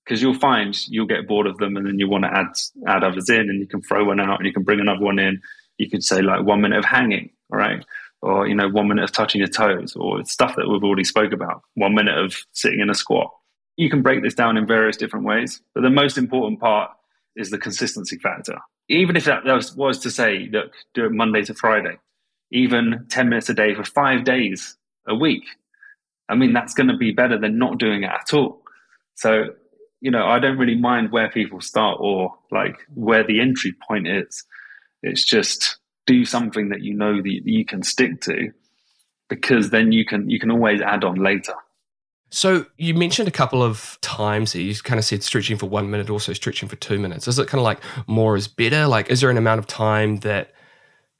[0.08, 2.48] because you'll find you'll get bored of them and then you want to add
[2.88, 5.20] add others in and you can throw one out and you can bring another one
[5.20, 5.42] in
[5.78, 7.84] you could say like one minute of hanging right
[8.22, 11.32] or you know one minute of touching your toes or stuff that we've already spoke
[11.32, 13.30] about one minute of sitting in a squat
[13.76, 16.92] you can break this down in various different ways but the most important part
[17.36, 18.58] is the consistency factor
[18.90, 19.44] even if that
[19.76, 21.98] was, to say look do it monday to friday
[22.52, 25.44] even 10 minutes a day for five days a week.
[26.30, 28.62] I mean, that's going to be better than not doing it at all.
[29.16, 29.54] So,
[30.02, 34.08] you know, I don't really mind where people start or like where the entry point
[34.08, 34.44] is.
[35.02, 38.52] It's just do something that you know that you can stick to
[39.30, 41.54] because then you can you can always add on later.
[42.30, 45.90] So you mentioned a couple of times that You kind of said stretching for one
[45.90, 47.28] minute, also stretching for two minutes.
[47.28, 48.86] Is it kind of like more is better?
[48.86, 50.52] Like, is there an amount of time that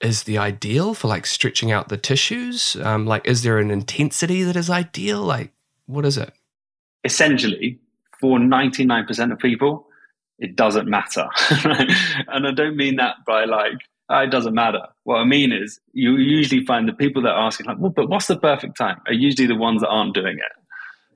[0.02, 2.76] is the ideal for like stretching out the tissues?
[2.76, 5.22] Um, like, is there an intensity that is ideal?
[5.22, 5.54] Like,
[5.86, 6.34] what is it?
[7.06, 7.80] Essentially,
[8.20, 9.88] for 99% of people,
[10.40, 11.28] it doesn't matter.
[12.28, 14.82] and I don't mean that by like, oh, it doesn't matter.
[15.04, 18.10] What I mean is, you usually find the people that are asking, like, well, but
[18.10, 19.02] what's the perfect time?
[19.08, 20.52] Are usually the ones that aren't doing it.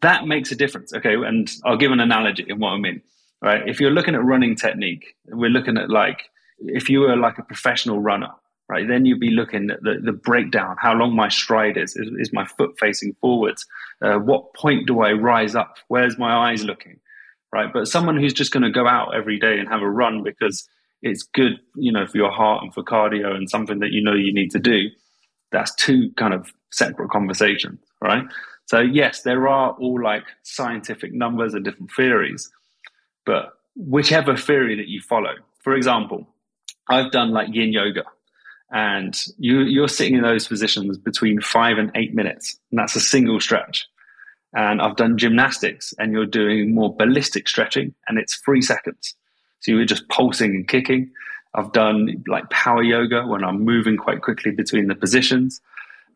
[0.01, 0.93] That makes a difference.
[0.93, 1.13] Okay.
[1.13, 3.01] And I'll give an analogy in what I mean.
[3.41, 3.67] Right.
[3.67, 7.43] If you're looking at running technique, we're looking at like, if you were like a
[7.43, 8.29] professional runner,
[8.71, 8.87] right?
[8.87, 11.93] Then you'd be looking at the, the breakdown, how long my stride is.
[11.97, 13.65] Is, is my foot facing forwards?
[14.01, 15.75] Uh, what point do I rise up?
[15.89, 17.01] Where's my eyes looking?
[17.51, 17.67] Right.
[17.73, 20.65] But someone who's just going to go out every day and have a run because
[21.01, 24.13] it's good, you know, for your heart and for cardio and something that you know
[24.13, 24.83] you need to do,
[25.51, 28.23] that's two kind of separate conversations, right?
[28.67, 32.49] So, yes, there are all like scientific numbers and different theories,
[33.25, 36.25] but whichever theory that you follow, for example,
[36.87, 38.03] I've done like yin yoga,
[38.71, 43.01] and you, you're sitting in those positions between five and eight minutes, and that's a
[43.01, 43.87] single stretch.
[44.53, 49.15] And I've done gymnastics, and you're doing more ballistic stretching, and it's three seconds.
[49.59, 51.11] So you're just pulsing and kicking.
[51.53, 55.61] I've done like power yoga when I'm moving quite quickly between the positions.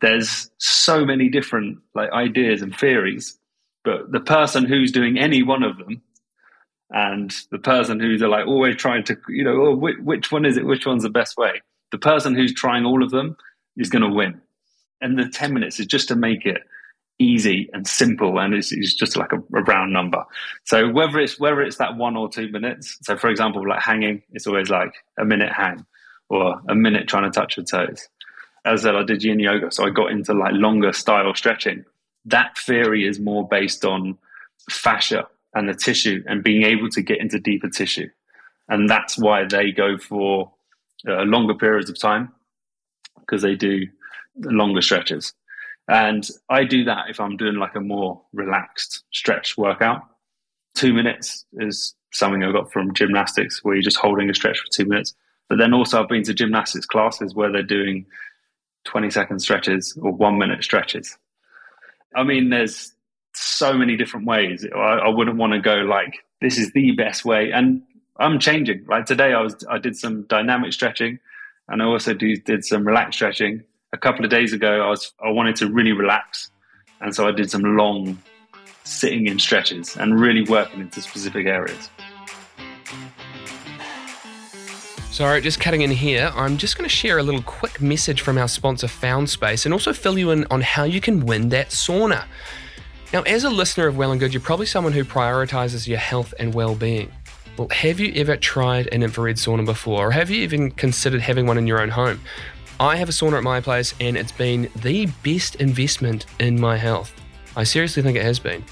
[0.00, 3.38] There's so many different like ideas and theories,
[3.84, 6.02] but the person who's doing any one of them
[6.90, 10.56] and the person who's like always trying to, you know, oh, which, which one is
[10.56, 10.66] it?
[10.66, 11.60] Which one's the best way?
[11.92, 13.36] The person who's trying all of them
[13.76, 14.40] is going to win.
[15.00, 16.62] And the 10 minutes is just to make it
[17.18, 20.22] easy and simple and it's, it's just like a, a, round number.
[20.64, 24.22] So whether it's whether it's that one or two minutes so for example like hanging
[24.32, 25.86] it's always like a minute hang
[26.28, 28.08] or a minute trying to touch your toes.
[28.66, 31.84] As I said I did yin yoga so I got into like longer style stretching.
[32.26, 34.18] That theory is more based on
[34.70, 38.08] fascia and the tissue and being able to get into deeper tissue.
[38.68, 40.52] And that's why they go for
[41.08, 42.32] uh, longer periods of time
[43.20, 43.86] because they do
[44.36, 45.32] longer stretches.
[45.88, 50.02] And I do that if I'm doing like a more relaxed stretch workout.
[50.74, 54.66] Two minutes is something I got from gymnastics where you're just holding a stretch for
[54.72, 55.14] two minutes.
[55.48, 58.06] But then also I've been to gymnastics classes where they're doing
[58.84, 61.16] 20 second stretches or one minute stretches.
[62.14, 62.92] I mean, there's
[63.34, 64.66] so many different ways.
[64.74, 67.52] I, I wouldn't want to go like, this is the best way.
[67.52, 67.82] And
[68.18, 68.84] I'm changing.
[68.88, 71.18] Like today, I was I did some dynamic stretching,
[71.68, 73.62] and I also do, did some relaxed stretching.
[73.92, 76.50] A couple of days ago, I was I wanted to really relax,
[77.00, 78.18] and so I did some long
[78.84, 81.90] sitting in stretches and really working into specific areas.
[85.10, 86.30] Sorry, just cutting in here.
[86.34, 89.94] I'm just going to share a little quick message from our sponsor, FoundSpace, and also
[89.94, 92.26] fill you in on how you can win that sauna.
[93.14, 96.34] Now, as a listener of Well and Good, you're probably someone who prioritizes your health
[96.38, 97.10] and well being.
[97.56, 101.46] Well, have you ever tried an infrared sauna before, or have you even considered having
[101.46, 102.20] one in your own home?
[102.78, 106.76] I have a sauna at my place, and it's been the best investment in my
[106.76, 107.14] health.
[107.56, 108.62] I seriously think it has been.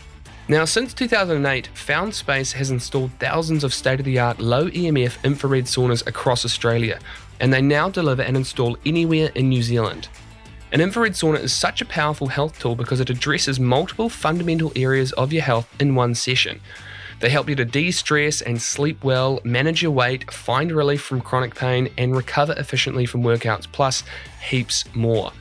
[0.49, 5.25] Now, since 2008, Found Space has installed thousands of state of the art low EMF
[5.25, 6.99] infrared saunas across Australia,
[7.41, 10.09] and they now deliver and install anywhere in New Zealand.
[10.73, 15.13] An infrared sauna is such a powerful health tool because it addresses multiple fundamental areas
[15.13, 16.61] of your health in one session.
[17.25, 21.23] They help you to de stress and sleep well, manage your weight, find relief from
[21.23, 24.05] chronic pain, and recover efficiently from workouts, plus
[24.47, 25.33] heaps more.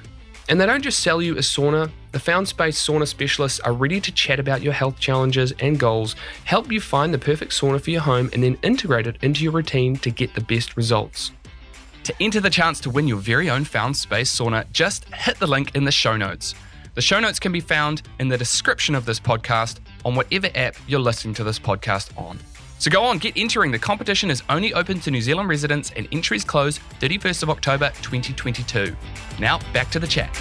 [0.48, 4.14] And they don't just sell you a sauna, the FoundSpace sauna specialists are ready to
[4.14, 6.16] chat about your health challenges and goals,
[6.46, 9.52] help you find the perfect sauna for your home, and then integrate it into your
[9.52, 11.34] routine to get the best results.
[12.06, 15.76] To enter the chance to win your very own FoundSpace sauna, just hit the link
[15.76, 16.56] in the show notes.
[16.96, 20.76] The show notes can be found in the description of this podcast on whatever app
[20.88, 22.40] you're listening to this podcast on.
[22.80, 23.72] So go on, get entering.
[23.72, 27.90] The competition is only open to New Zealand residents and entries close 31st of October
[28.02, 28.94] 2022.
[29.40, 30.36] Now, back to the chat.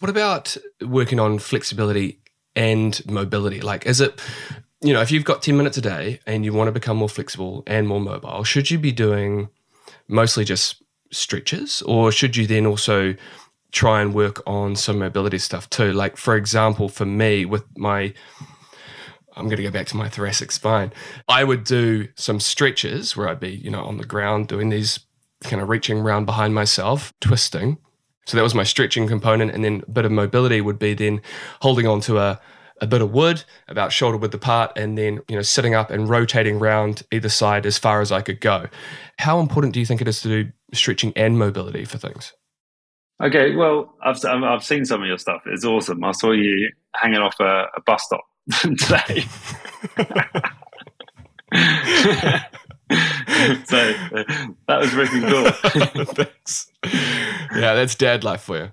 [0.00, 2.18] What about working on flexibility
[2.56, 3.60] and mobility?
[3.60, 4.20] Like, is it,
[4.82, 7.08] you know, if you've got 10 minutes a day and you want to become more
[7.08, 9.48] flexible and more mobile, should you be doing
[10.08, 13.14] mostly just stretches or should you then also
[13.74, 15.92] try and work on some mobility stuff too.
[15.92, 18.14] Like, for example, for me, with my,
[19.36, 20.92] I'm going to go back to my thoracic spine,
[21.28, 25.00] I would do some stretches where I'd be, you know, on the ground doing these
[25.42, 27.78] kind of reaching around behind myself, twisting.
[28.26, 29.50] So that was my stretching component.
[29.50, 31.20] And then a bit of mobility would be then
[31.60, 32.40] holding on to a,
[32.80, 36.08] a bit of wood about shoulder width apart and then, you know, sitting up and
[36.08, 38.68] rotating round either side as far as I could go.
[39.18, 42.32] How important do you think it is to do stretching and mobility for things?
[43.22, 45.42] Okay, well, I've, I've seen some of your stuff.
[45.46, 46.02] It's awesome.
[46.02, 48.24] I saw you hanging off a, a bus stop
[48.60, 49.24] today.
[53.64, 53.78] so
[54.14, 54.24] uh,
[54.68, 55.50] that was really cool.
[56.06, 56.70] Thanks.
[57.54, 58.72] yeah, that's dad life for you.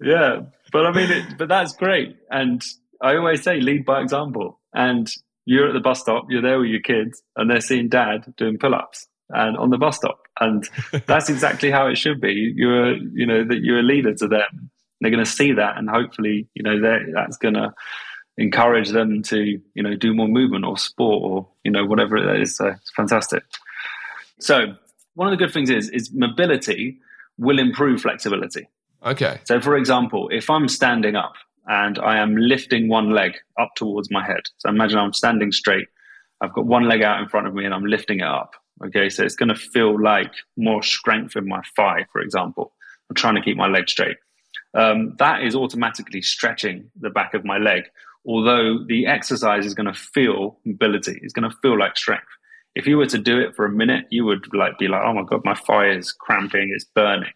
[0.00, 0.40] yeah,
[0.72, 2.16] but I mean, it, but that's great.
[2.30, 2.64] And
[3.02, 4.60] I always say, lead by example.
[4.72, 5.10] And
[5.44, 8.56] you're at the bus stop, you're there with your kids, and they're seeing dad doing
[8.58, 10.68] pull-ups and on the bus stop, and
[11.06, 12.52] that's exactly how it should be.
[12.54, 14.70] You're, you know, that you're a leader to them.
[15.00, 16.80] They're going to see that, and hopefully, you know,
[17.14, 17.72] that's going to
[18.38, 22.42] encourage them to you know do more movement or sport or you know whatever it
[22.42, 22.56] is.
[22.56, 23.42] So it's fantastic.
[24.40, 24.74] So
[25.14, 26.98] one of the good things is is mobility
[27.38, 28.68] will improve flexibility.
[29.04, 29.40] Okay.
[29.44, 31.34] So for example, if I'm standing up
[31.66, 35.88] and I am lifting one leg up towards my head, so imagine I'm standing straight.
[36.40, 38.54] I've got one leg out in front of me and I'm lifting it up.
[38.84, 42.72] Okay, so it's going to feel like more strength in my thigh, for example.
[43.08, 44.16] I'm trying to keep my leg straight.
[44.74, 47.84] Um, that is automatically stretching the back of my leg
[48.26, 52.26] although the exercise is going to feel mobility, it's going to feel like strength.
[52.74, 55.12] If you were to do it for a minute, you would like be like, "Oh
[55.12, 57.32] my god, my thigh is cramping, it's burning."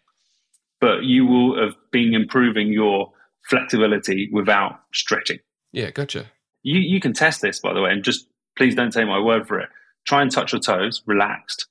[0.81, 3.11] But you will have been improving your
[3.47, 5.39] flexibility without stretching.
[5.71, 6.25] Yeah, gotcha.
[6.63, 9.47] You you can test this by the way, and just please don't take my word
[9.47, 9.69] for it.
[10.07, 11.67] Try and touch your toes, relaxed.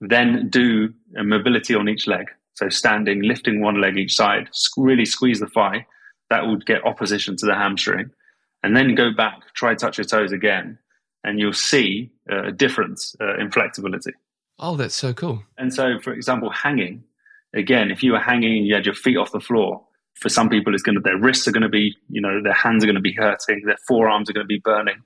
[0.00, 2.26] Then do a mobility on each leg.
[2.54, 5.86] So standing, lifting one leg each side, really squeeze the thigh.
[6.30, 8.10] That would get opposition to the hamstring
[8.62, 10.78] and then go back, try touch your toes again,
[11.22, 14.12] and you'll see uh, a difference uh, in flexibility.
[14.58, 15.44] Oh, that's so cool.
[15.58, 17.04] And so, for example, hanging,
[17.54, 19.84] again, if you were hanging and you had your feet off the floor,
[20.14, 22.54] for some people, it's going to, their wrists are going to be, you know, their
[22.54, 24.96] hands are going to be hurting, their forearms are going to be burning.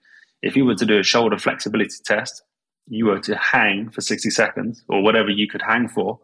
[0.40, 2.42] If you were to do a shoulder flexibility test,
[2.90, 6.20] you were to hang for 60 seconds or whatever you could hang for,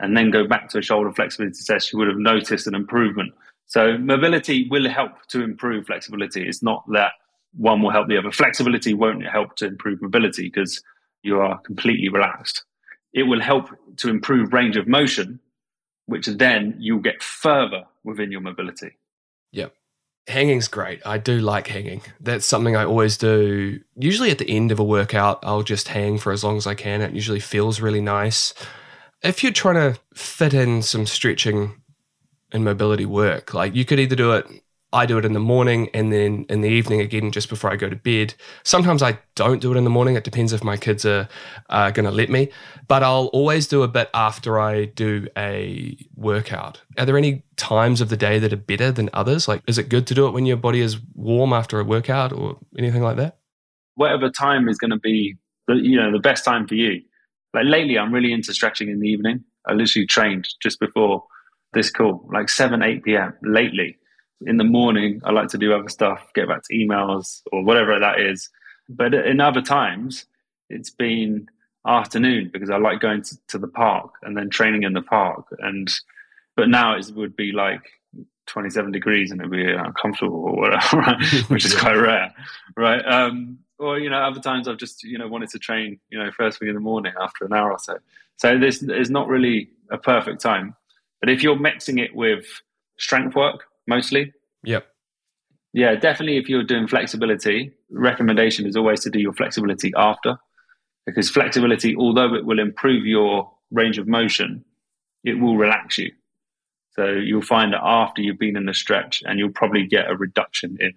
[0.00, 3.32] and then go back to a shoulder flexibility test, you would have noticed an improvement
[3.68, 6.48] so mobility will help to improve flexibility.
[6.48, 7.12] It's not that
[7.52, 8.32] one will help the other.
[8.32, 10.82] Flexibility won't help to improve mobility because
[11.22, 12.64] you are completely relaxed.
[13.12, 13.68] It will help
[13.98, 15.38] to improve range of motion,
[16.06, 18.96] which then you'll get further within your mobility.
[19.52, 19.74] Yep.
[20.28, 21.00] Hanging's great.
[21.06, 22.02] I do like hanging.
[22.20, 23.80] That's something I always do.
[23.96, 26.74] Usually at the end of a workout, I'll just hang for as long as I
[26.74, 27.00] can.
[27.00, 28.54] It usually feels really nice.
[29.22, 31.80] If you're trying to fit in some stretching
[32.52, 33.54] and mobility work.
[33.54, 34.46] Like you could either do it,
[34.92, 37.76] I do it in the morning and then in the evening again just before I
[37.76, 38.34] go to bed.
[38.64, 40.16] Sometimes I don't do it in the morning.
[40.16, 41.28] It depends if my kids are,
[41.68, 42.48] are going to let me.
[42.86, 46.80] But I'll always do a bit after I do a workout.
[46.96, 49.46] Are there any times of the day that are better than others?
[49.46, 52.32] Like, is it good to do it when your body is warm after a workout
[52.32, 53.38] or anything like that?
[53.96, 57.02] Whatever time is going to be, the, you know, the best time for you.
[57.52, 59.44] Like lately, I'm really into stretching in the evening.
[59.66, 61.24] I literally trained just before
[61.74, 63.34] this call, like 7, 8 p.m.
[63.42, 63.98] lately.
[64.46, 67.98] In the morning, I like to do other stuff, get back to emails or whatever
[67.98, 68.48] that is.
[68.88, 70.26] But in other times,
[70.70, 71.48] it's been
[71.86, 75.46] afternoon because I like going to, to the park and then training in the park.
[75.58, 75.92] And
[76.56, 77.82] but now it would be like
[78.46, 81.22] 27 degrees and it'd be uncomfortable or whatever, right?
[81.48, 82.34] which is quite rare,
[82.76, 83.04] right?
[83.06, 86.30] Um, or you know, other times I've just you know wanted to train, you know,
[86.32, 87.98] first thing in the morning after an hour or so.
[88.36, 90.74] So this is not really a perfect time.
[91.20, 92.44] But if you're mixing it with
[92.98, 94.86] strength work mostly, yep.
[95.72, 96.38] Yeah, definitely.
[96.38, 100.38] If you're doing flexibility, recommendation is always to do your flexibility after,
[101.06, 104.64] because flexibility, although it will improve your range of motion,
[105.24, 106.12] it will relax you.
[106.92, 110.16] So you'll find that after you've been in the stretch, and you'll probably get a
[110.16, 110.94] reduction in,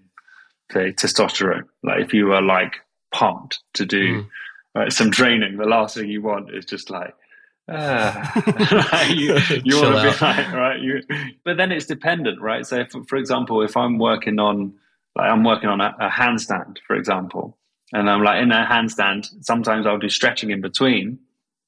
[0.72, 1.66] say, testosterone.
[1.84, 2.76] Like if you are like
[3.14, 4.30] pumped to do mm.
[4.74, 7.14] right, some training, the last thing you want is just like
[8.94, 10.80] uh, you, you want to be like, right?
[10.80, 11.02] You,
[11.46, 12.66] but then it's dependent, right?
[12.66, 14.74] So, if, for example, if I'm working on,
[15.16, 17.58] like, I'm working on a, a handstand, for example,
[17.94, 21.20] and I'm like in a handstand, sometimes I'll do stretching in between,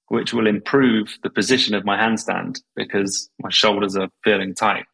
[0.08, 4.86] which will improve the position of my handstand because my shoulders are feeling tight.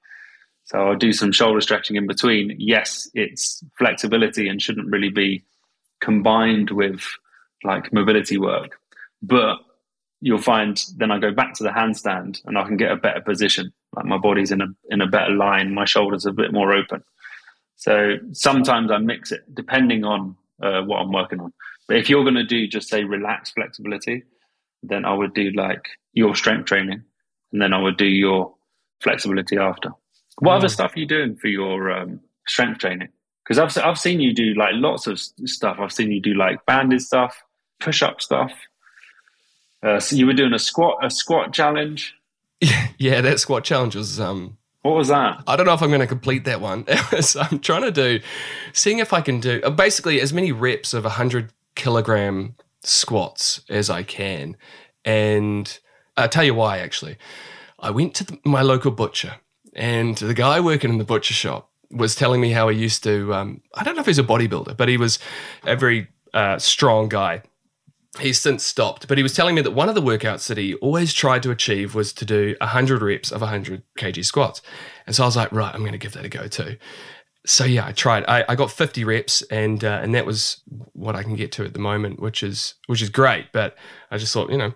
[0.66, 2.56] So I'll do some shoulder stretching in between.
[2.60, 5.44] Yes, it's flexibility and shouldn't really be
[6.00, 7.02] combined with
[7.64, 8.80] like mobility work,
[9.22, 9.58] but
[10.22, 13.22] you'll find then I go back to the handstand and I can get a better
[13.22, 13.72] position.
[13.96, 16.74] Like my body's in a in a better line, my shoulders are a bit more
[16.74, 17.04] open.
[17.76, 21.54] So sometimes I mix it depending on uh, what I'm working on.
[21.88, 24.24] But if you're going to do just say relaxed flexibility,
[24.84, 27.02] then I would do like your strength training,
[27.52, 28.54] and then I would do your
[29.02, 29.90] flexibility after.
[30.40, 30.58] What Mm.
[30.58, 33.10] other stuff are you doing for your um, strength training?
[33.44, 35.78] Because I've I've seen you do like lots of stuff.
[35.80, 37.42] I've seen you do like banded stuff,
[37.80, 38.52] push up stuff.
[39.82, 42.16] Uh, so you were doing a squat a squat challenge.
[42.62, 45.44] yeah, yeah, that squat challenge was um, What was that?
[45.48, 46.86] I don't know if I'm going to complete that one.
[47.22, 48.20] so I'm trying to do,
[48.74, 53.90] seeing if I can do uh, basically as many reps of 100 kilogram squats as
[53.90, 54.58] I can.
[55.06, 55.80] And
[56.18, 57.18] I'll tell you why, actually.
[57.80, 59.36] I went to the, my local butcher,
[59.74, 63.34] and the guy working in the butcher shop was telling me how he used to,
[63.34, 65.18] um, I don't know if he's a bodybuilder, but he was
[65.64, 67.42] a very uh, strong guy
[68.20, 70.76] he's since stopped, but he was telling me that one of the workouts that he
[70.76, 74.62] always tried to achieve was to do 100 reps of 100 kg squats.
[75.06, 76.78] And so I was like, right, I'm going to give that a go too.
[77.46, 78.26] So yeah, I tried.
[78.28, 81.64] I, I got 50 reps, and uh, and that was what I can get to
[81.64, 83.48] at the moment, which is which is great.
[83.54, 83.78] But
[84.12, 84.74] I just thought, you know,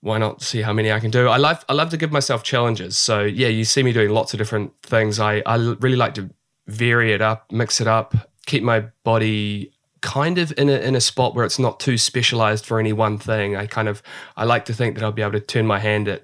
[0.00, 1.26] why not see how many I can do?
[1.28, 2.96] I love I love to give myself challenges.
[2.96, 5.18] So yeah, you see me doing lots of different things.
[5.18, 6.30] I I really like to
[6.68, 8.14] vary it up, mix it up,
[8.46, 9.73] keep my body
[10.04, 13.16] kind of in a in a spot where it's not too specialized for any one
[13.16, 13.56] thing.
[13.56, 14.02] I kind of
[14.36, 16.22] I like to think that I'll be able to turn my hand at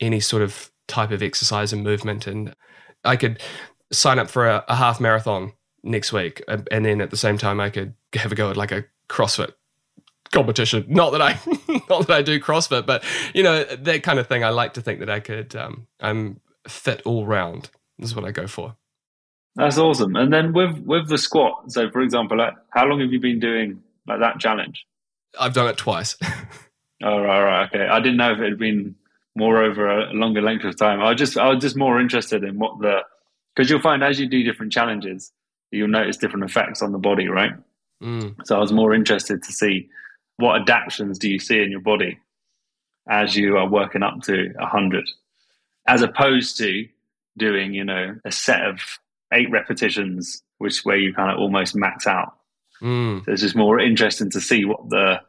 [0.00, 2.56] any sort of type of exercise and movement, and
[3.04, 3.40] I could
[3.92, 5.52] sign up for a, a half marathon
[5.84, 8.56] next week, and and then at the same time I could have a go at
[8.56, 9.52] like a CrossFit
[10.32, 10.86] competition.
[10.88, 11.38] Not that I
[11.90, 13.04] not that I do CrossFit, but
[13.34, 14.42] you know that kind of thing.
[14.42, 15.54] I like to think that I could.
[15.54, 17.68] Um, I'm fit all round.
[17.98, 18.77] This is what I go for.
[19.56, 20.14] That's awesome.
[20.16, 21.72] And then with with the squat.
[21.72, 24.86] So for example, like, how long have you been doing like that challenge?
[25.38, 26.16] I've done it twice.
[27.02, 27.86] Oh, right, right, okay.
[27.86, 28.96] I didn't know if it had been
[29.36, 31.00] more over a longer length of time.
[31.00, 33.02] I was just, I was just more interested in what the,
[33.54, 35.32] because you'll find as you do different challenges,
[35.70, 37.52] you'll notice different effects on the body, right?
[38.02, 38.34] Mm.
[38.44, 39.88] So I was more interested to see
[40.38, 42.18] what adaptations do you see in your body
[43.08, 45.08] as you are working up to a hundred,
[45.86, 46.86] as opposed to
[47.36, 48.80] doing, you know, a set of
[49.32, 52.34] eight repetitions, which where you kind of almost max out.
[52.82, 53.24] Mm.
[53.24, 55.20] So it's just more interesting to see what the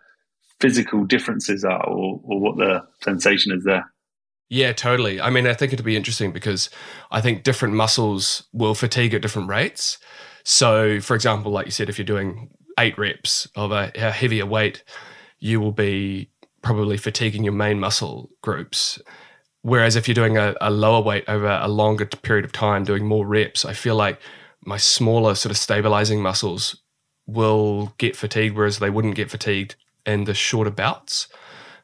[0.59, 3.91] physical differences are or, or what the sensation is there.
[4.49, 5.21] Yeah, totally.
[5.21, 6.69] I mean, I think it'd be interesting because
[7.11, 9.99] I think different muscles will fatigue at different rates.
[10.43, 14.47] So, for example, like you said, if you're doing eight reps of a, a heavier
[14.47, 14.83] weight,
[15.37, 16.31] you will be
[16.63, 18.99] probably fatiguing your main muscle groups.
[19.61, 23.05] Whereas if you're doing a, a lower weight over a longer period of time, doing
[23.05, 24.19] more reps, I feel like
[24.65, 26.81] my smaller sort of stabilizing muscles
[27.27, 31.27] will get fatigued, whereas they wouldn't get fatigued in the shorter bouts.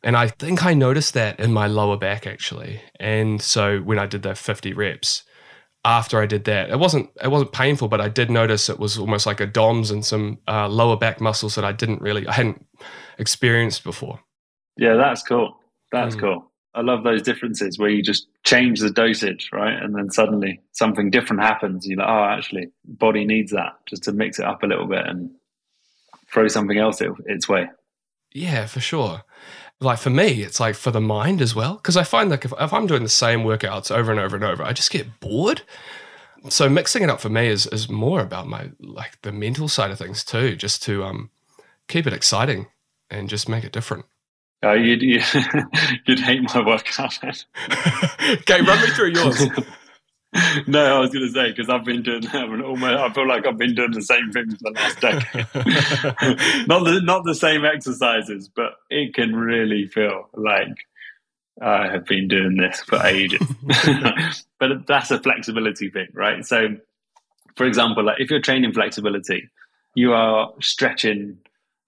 [0.04, 2.82] And I think I noticed that in my lower back actually.
[3.00, 5.24] And so when I did the 50 reps,
[5.84, 8.98] after I did that, it wasn't it wasn't painful, but I did notice it was
[8.98, 12.34] almost like a DOMS and some uh, lower back muscles that I didn't really I
[12.34, 12.66] hadn't
[13.20, 14.20] experienced before.
[14.78, 15.58] Yeah, that's cool.
[15.92, 16.20] That's Mm.
[16.22, 16.52] cool.
[16.76, 19.82] I love those differences where you just change the dosage, right?
[19.82, 21.88] And then suddenly something different happens.
[21.88, 25.08] You're like, oh, actually, body needs that just to mix it up a little bit
[25.08, 25.32] and
[26.32, 27.70] throw something else it, its way.
[28.34, 29.24] Yeah, for sure.
[29.80, 31.76] Like for me, it's like for the mind as well.
[31.76, 34.46] Because I find like if, if I'm doing the same workouts over and over and
[34.46, 35.62] over, I just get bored.
[36.50, 39.92] So mixing it up for me is is more about my like the mental side
[39.92, 41.30] of things too, just to um
[41.88, 42.68] keep it exciting
[43.10, 44.06] and just make it different.
[44.64, 45.22] Uh, you'd, you,
[46.08, 47.18] you'd hate my workout.
[47.24, 49.46] okay, run me through yours.
[50.68, 52.50] no, I was going to say because I've been doing that.
[52.50, 56.68] Almost, I feel like I've been doing the same thing for the last decade.
[56.68, 60.76] not the not the same exercises, but it can really feel like
[61.62, 63.42] I have been doing this for ages.
[64.60, 66.46] but that's a flexibility thing, right?
[66.46, 66.78] So,
[67.56, 69.50] for example, like if you're training flexibility,
[69.96, 71.38] you are stretching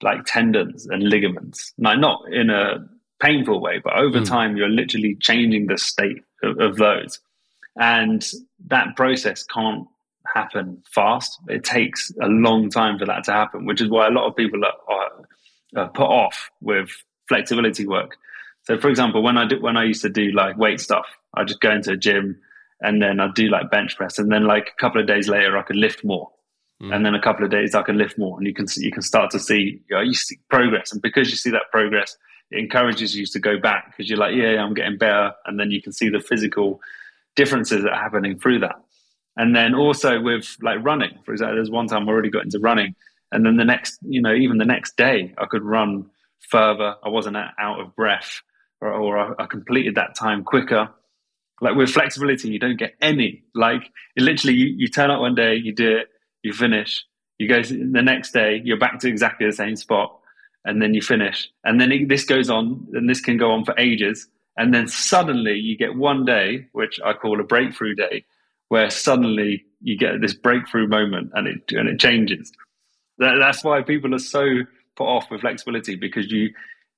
[0.02, 2.88] like tendons and ligaments, like not in a
[3.20, 4.28] painful way, but over Mm.
[4.28, 7.20] time, you're literally changing the state of, of those.
[7.80, 8.26] And
[8.68, 9.88] that process can't
[10.34, 11.39] happen fast.
[11.48, 14.36] It takes a long time for that to happen, which is why a lot of
[14.36, 16.89] people are, are, are put off with
[17.28, 18.18] flexibility work.
[18.64, 21.43] So, for example, when I do, when I used to do like weight stuff, I
[21.43, 22.39] just go into a gym
[22.82, 25.58] and then I'd do like bench press, and then like a couple of days later,
[25.58, 26.30] I could lift more,
[26.82, 26.93] Mm.
[26.93, 29.01] and then a couple of days I can lift more, and you can you can
[29.01, 32.15] start to see you, know, you see progress, and because you see that progress,
[32.51, 35.71] it encourages you to go back because you're like, yeah, I'm getting better, and then
[35.71, 36.80] you can see the physical
[37.36, 38.75] differences that are happening through that.
[39.36, 42.59] And then also with like running, for example, there's one time I already got into
[42.59, 42.95] running,
[43.32, 46.95] and then the next, you know, even the next day, I could run further.
[47.03, 48.41] I wasn't out of breath,
[48.82, 50.89] or, or I, completed that time quicker.
[51.59, 53.43] Like with flexibility, you don't get any.
[53.55, 53.82] Like
[54.15, 56.09] it literally, you, you turn up one day, you do it,
[56.48, 57.06] you finish.
[57.38, 60.18] You go the next day, you're back to exactly the same spot,
[60.66, 61.50] and then you finish.
[61.64, 64.28] And then it, this goes on, and this can go on for ages.
[64.58, 68.26] And then suddenly you get one day, which I call a breakthrough day,
[68.70, 72.52] where suddenly you get this breakthrough moment and it and it changes.
[73.20, 74.45] That, that's why people are so
[74.95, 76.50] put off with flexibility because you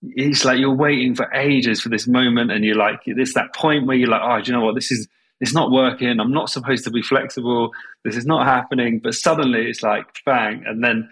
[0.02, 3.86] it's like you're waiting for ages for this moment and you're like this that point
[3.86, 6.49] where you're like oh do you know what this is it's not working i'm not
[6.49, 7.71] supposed to be flexible
[8.03, 11.09] this is not happening but suddenly it's like bang and then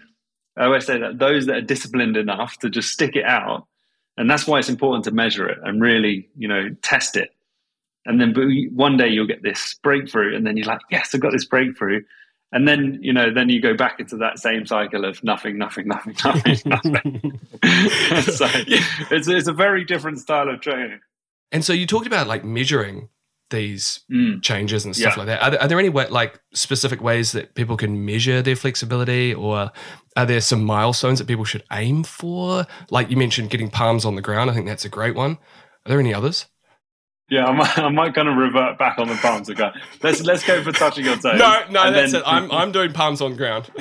[0.56, 3.66] i always say that those that are disciplined enough to just stick it out
[4.18, 7.30] and that's why it's important to measure it and really you know test it.
[8.04, 8.34] And then
[8.74, 12.02] one day you'll get this breakthrough and then you're like yes I've got this breakthrough.
[12.50, 15.86] And then you know then you go back into that same cycle of nothing nothing
[15.86, 17.40] nothing nothing nothing.
[18.22, 18.84] So yeah.
[19.10, 20.98] it's, it's a very different style of training.
[21.52, 23.08] And so you talked about like measuring
[23.50, 24.42] these mm.
[24.42, 25.18] changes and stuff yeah.
[25.18, 25.42] like that.
[25.42, 29.34] Are there, are there any way, like specific ways that people can measure their flexibility
[29.34, 29.70] or
[30.16, 32.66] are there some milestones that people should aim for?
[32.90, 34.50] Like you mentioned getting palms on the ground.
[34.50, 35.32] I think that's a great one.
[35.32, 36.46] Are there any others
[37.30, 39.72] yeah, I might, I might kind of revert back on the palms again.
[40.02, 41.24] Let's let's go for touching your toes.
[41.38, 42.22] No, no, that's then...
[42.22, 42.26] it.
[42.26, 43.70] I'm I'm doing palms on ground.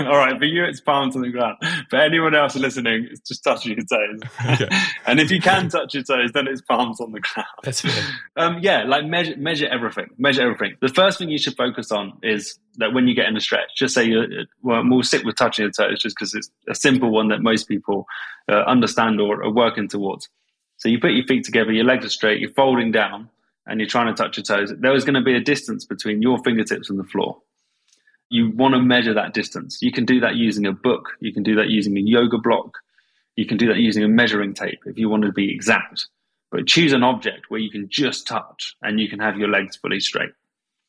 [0.00, 1.56] All right, for you it's palms on the ground.
[1.88, 4.20] For anyone else listening, it's just touching your toes.
[4.46, 4.68] Okay.
[5.06, 7.48] and if you can touch your toes, then it's palms on the ground.
[7.62, 8.04] That's fair.
[8.36, 10.08] Um, yeah, like measure measure everything.
[10.18, 10.76] Measure everything.
[10.80, 13.70] The first thing you should focus on is that when you get in a stretch,
[13.76, 17.10] just say you well, we'll stick with touching your toes just because it's a simple
[17.10, 18.06] one that most people
[18.50, 20.28] uh, understand or are working towards.
[20.82, 23.30] So you put your feet together, your legs are straight, you're folding down,
[23.66, 24.74] and you're trying to touch your toes.
[24.76, 27.40] There is going to be a distance between your fingertips and the floor.
[28.30, 29.78] You want to measure that distance.
[29.80, 31.10] You can do that using a book.
[31.20, 32.78] You can do that using a yoga block.
[33.36, 36.08] You can do that using a measuring tape if you want to be exact.
[36.50, 39.76] But choose an object where you can just touch and you can have your legs
[39.76, 40.32] fully straight.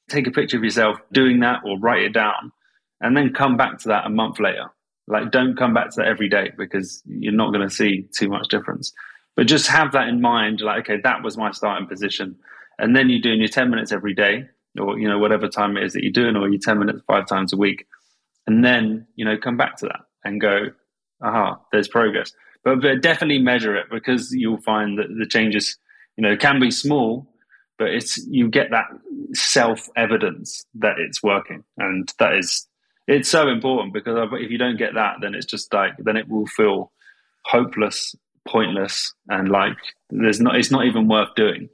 [0.10, 2.52] Take a picture of yourself doing that or write it down
[3.00, 4.72] and then come back to that a month later.
[5.06, 8.30] Like, don't come back to that every day because you're not going to see too
[8.30, 8.92] much difference.
[9.36, 12.36] But just have that in mind, like, okay, that was my starting position.
[12.78, 14.48] And then you're doing your 10 minutes every day,
[14.80, 17.28] or, you know, whatever time it is that you're doing, or your 10 minutes five
[17.28, 17.88] times a week.
[18.46, 20.68] And then, you know, come back to that and go,
[21.22, 22.34] aha, there's progress.
[22.64, 25.78] But, but definitely measure it because you'll find that the changes,
[26.18, 27.28] you know, can be small,
[27.78, 28.86] but it's, you get that
[29.34, 31.64] self evidence that it's working.
[31.78, 32.68] And that is,
[33.08, 36.30] it's so important because if you don't get that, then it's just like, then it
[36.30, 36.92] will feel
[37.46, 38.16] hopeless
[38.48, 39.78] pointless and like
[40.10, 41.70] there's not it's not even worth doing.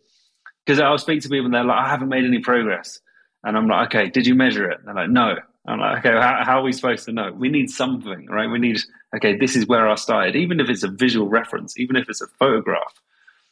[0.66, 3.00] Because I'll speak to people and they're like I haven't made any progress.
[3.44, 4.80] And I'm like okay did you measure it?
[4.86, 5.36] They're like no.
[5.68, 7.32] I'm like okay how, how, are we supposed to know?
[7.32, 8.50] We need something right?
[8.50, 8.80] We need
[9.16, 12.22] okay this is where I started even if it's a visual reference even if it's
[12.22, 12.94] a photograph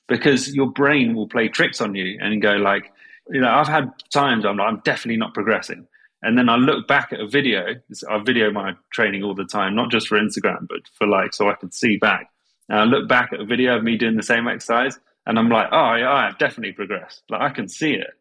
[0.07, 2.91] because your brain will play tricks on you and go like
[3.29, 5.87] you know I've had times I'm like I'm definitely not progressing.
[6.23, 7.75] And then I look back at a video
[8.09, 11.49] I video my training all the time not just for Instagram but for like so
[11.49, 12.29] I can see back
[12.69, 15.49] and I look back at a video of me doing the same exercise and I'm
[15.49, 17.23] like, oh, yeah, I've definitely progressed.
[17.29, 18.11] Like I can see it.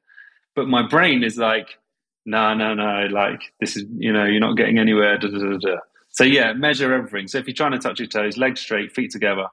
[0.55, 1.79] But my brain is like,
[2.25, 5.19] no, no, no, like this is, you know, you're not getting anywhere.
[5.19, 5.77] Da, da, da,
[6.11, 7.29] so yeah, measure everything.
[7.29, 9.47] So if you're trying to touch your toes, legs straight, feet together,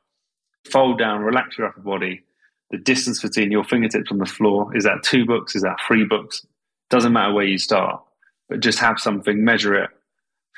[0.72, 2.24] fold down, relax your upper body.
[2.72, 6.06] The distance between your fingertips on the floor is that two books, is that three
[6.06, 6.46] books?
[6.90, 8.02] Doesn't matter where you start,
[8.50, 9.90] but just have something, measure it.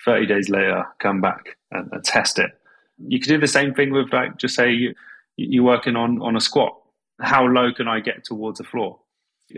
[0.06, 2.52] 30 days later, come back and, and test it
[2.98, 4.94] you could do the same thing with like just say you
[5.38, 6.74] you're working on on a squat.
[7.22, 9.00] How low can I get towards the floor?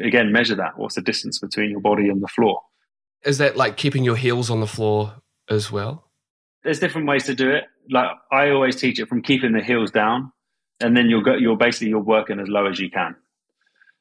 [0.01, 0.77] Again, measure that.
[0.77, 2.61] What's the distance between your body and the floor?
[3.23, 5.15] Is that like keeping your heels on the floor
[5.49, 6.09] as well?
[6.63, 7.65] There's different ways to do it.
[7.89, 10.31] Like I always teach it from keeping the heels down,
[10.79, 11.35] and then you'll go.
[11.35, 13.15] You're basically you're working as low as you can,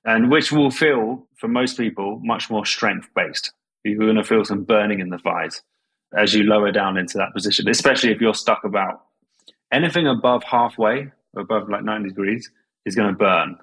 [0.04, 3.52] and which will feel for most people much more strength based.
[3.84, 5.62] You're going to feel some burning in the thighs
[6.16, 9.05] as you lower down into that position, especially if you're stuck about
[9.72, 12.50] anything above halfway, above like 90 degrees,
[12.84, 13.58] is going to burn.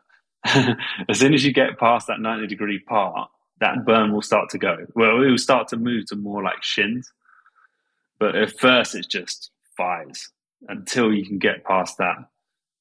[1.10, 3.30] as soon as you get past that 90 degree part,
[3.60, 4.78] that burn will start to go.
[4.95, 7.12] Well, it will start to move to more like shins.
[8.20, 10.30] But at first, it's just thighs
[10.68, 12.18] until you can get past that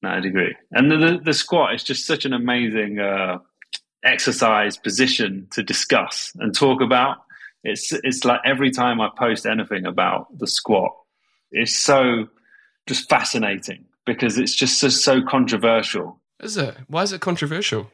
[0.01, 0.55] 90 degree.
[0.71, 3.39] And the, the, the squat is just such an amazing uh,
[4.03, 7.17] exercise position to discuss and talk about.
[7.63, 10.91] It's, it's like every time I post anything about the squat,
[11.51, 12.27] it's so
[12.87, 16.19] just fascinating because it's just so, so controversial.
[16.39, 16.75] Is it?
[16.87, 17.89] Why is it controversial?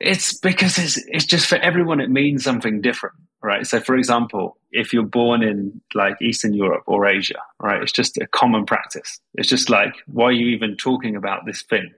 [0.00, 2.00] It's because it's it's just for everyone.
[2.00, 3.66] It means something different, right?
[3.66, 8.16] So, for example, if you're born in like Eastern Europe or Asia, right, it's just
[8.16, 9.20] a common practice.
[9.34, 11.92] It's just like, why are you even talking about this thing?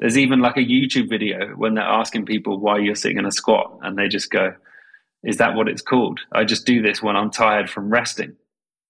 [0.00, 3.32] There's even like a YouTube video when they're asking people why you're sitting in a
[3.32, 4.54] squat, and they just go,
[5.22, 6.20] "Is that what it's called?
[6.32, 8.36] I just do this when I'm tired from resting."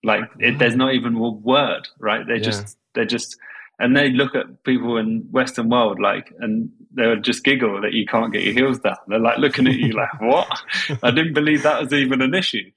[0.05, 2.27] Like it, there's not even a word, right?
[2.27, 2.43] They're yeah.
[2.43, 3.37] just they're just
[3.79, 7.93] and they look at people in Western world like, and they would just giggle that
[7.93, 8.97] you can't get your heels down.
[9.07, 10.49] They're like looking at you like, what?
[11.03, 12.71] I didn't believe that was even an issue.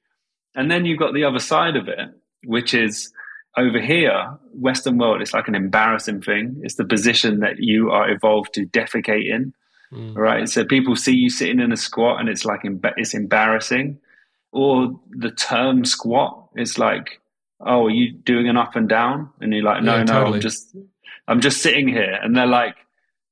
[0.55, 2.09] And then you've got the other side of it,
[2.43, 3.13] which is
[3.57, 6.59] over here, Western world, it's like an embarrassing thing.
[6.63, 9.53] It's the position that you are evolved to defecate in,
[9.93, 10.15] mm.
[10.15, 10.49] right?
[10.49, 12.61] So people see you sitting in a squat, and it's like
[12.97, 13.99] it's embarrassing.
[14.51, 17.21] Or the term squat is like,
[17.59, 19.29] oh, are you doing an up and down?
[19.39, 20.35] And you're like, no, yeah, no, totally.
[20.37, 20.75] I'm just,
[21.27, 22.17] I'm just sitting here.
[22.21, 22.75] And they're like,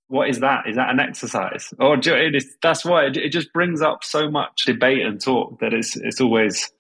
[0.07, 0.67] what is that?
[0.67, 1.73] Is that an exercise?
[1.79, 5.19] Or do, it is, that's why it, it just brings up so much debate and
[5.19, 6.71] talk that it's, it's always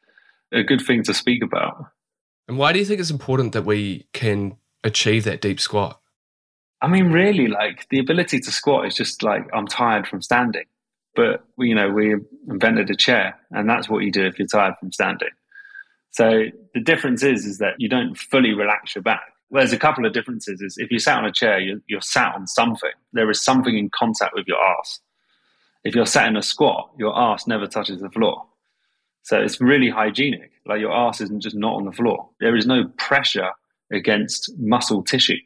[0.51, 1.87] a good thing to speak about.
[2.47, 5.99] And why do you think it's important that we can achieve that deep squat?
[6.81, 10.65] I mean, really, like the ability to squat is just like I'm tired from standing.
[11.17, 12.15] But you know, we
[12.47, 15.31] invented a chair, and that's what you do if you're tired from standing.
[16.11, 16.43] So
[16.75, 19.33] the difference is, is that you don't fully relax your back.
[19.49, 20.61] There's a couple of differences.
[20.61, 22.91] Is if you sat on a chair, you're, you're sat on something.
[23.13, 24.99] There is something in contact with your ass.
[25.83, 28.45] If you're sat in a squat, your ass never touches the floor.
[29.23, 30.51] So it's really hygienic.
[30.67, 32.29] Like your ass isn't just not on the floor.
[32.39, 33.49] There is no pressure
[33.91, 35.39] against muscle tissue.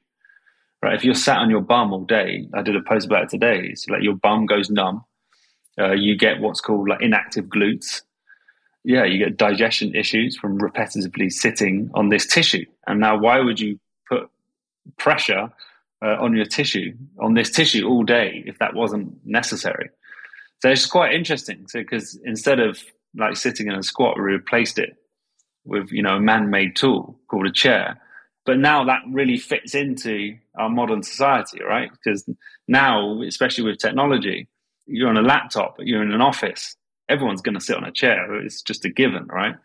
[0.84, 0.96] Right?
[0.96, 3.68] If you're sat on your bum all day, I did a post about it today.
[3.72, 5.06] It's like your bum goes numb.
[5.80, 8.02] Uh, you get what's called like inactive glutes.
[8.84, 12.66] Yeah, you get digestion issues from repetitively sitting on this tissue.
[12.88, 14.30] And now, why would you put
[14.98, 15.52] pressure
[16.04, 19.90] uh, on your tissue, on this tissue all day, if that wasn't necessary?
[20.62, 21.68] So it's quite interesting.
[21.68, 22.80] So, because instead of
[23.16, 24.96] like sitting in a squat, we replaced it
[25.64, 28.00] with you know a man-made tool called a chair.
[28.46, 31.92] But now that really fits into our modern society, right?
[31.92, 32.28] Because
[32.68, 34.48] now, especially with technology,
[34.92, 36.76] you're on a laptop, you're in an office,
[37.10, 38.36] everyone's going to sit on a chair.
[38.36, 39.56] It's just a given, right?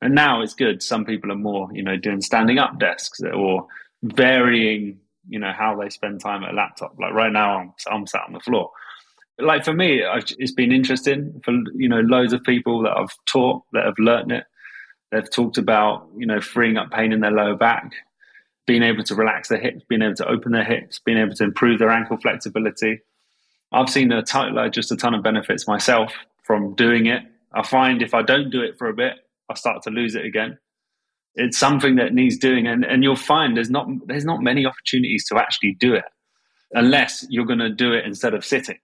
[0.00, 0.82] And now it's good.
[0.82, 3.66] Some people are more, you know, doing standing up desks or
[4.02, 4.98] varying,
[5.28, 6.96] you know, how they spend time at a laptop.
[7.00, 8.70] Like right now, I'm, I'm sat on the floor
[9.38, 10.02] like for me,
[10.38, 14.32] it's been interesting for you know loads of people that I've taught that have learned
[14.32, 14.44] it.
[15.12, 17.92] They've talked about you know freeing up pain in their lower back,
[18.66, 21.44] being able to relax their hips, being able to open their hips, being able to
[21.44, 23.00] improve their ankle flexibility.
[23.76, 26.12] I've seen a ton, like just a ton of benefits myself
[26.42, 27.22] from doing it.
[27.54, 29.14] I find if I don't do it for a bit,
[29.50, 30.58] I start to lose it again.
[31.34, 35.26] It's something that needs doing, and, and you'll find there's not there's not many opportunities
[35.26, 36.04] to actually do it
[36.72, 38.78] unless you're going to do it instead of sitting.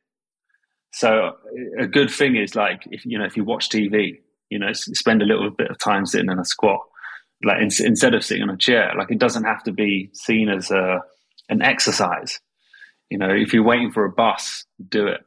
[0.92, 1.36] So
[1.78, 4.18] a good thing is like if you know if you watch TV,
[4.50, 6.80] you know, spend a little bit of time sitting in a squat,
[7.42, 8.92] like in, instead of sitting on a chair.
[8.96, 11.00] Like it doesn't have to be seen as a
[11.48, 12.38] an exercise.
[13.12, 15.20] You know, if you're waiting for a bus, do it.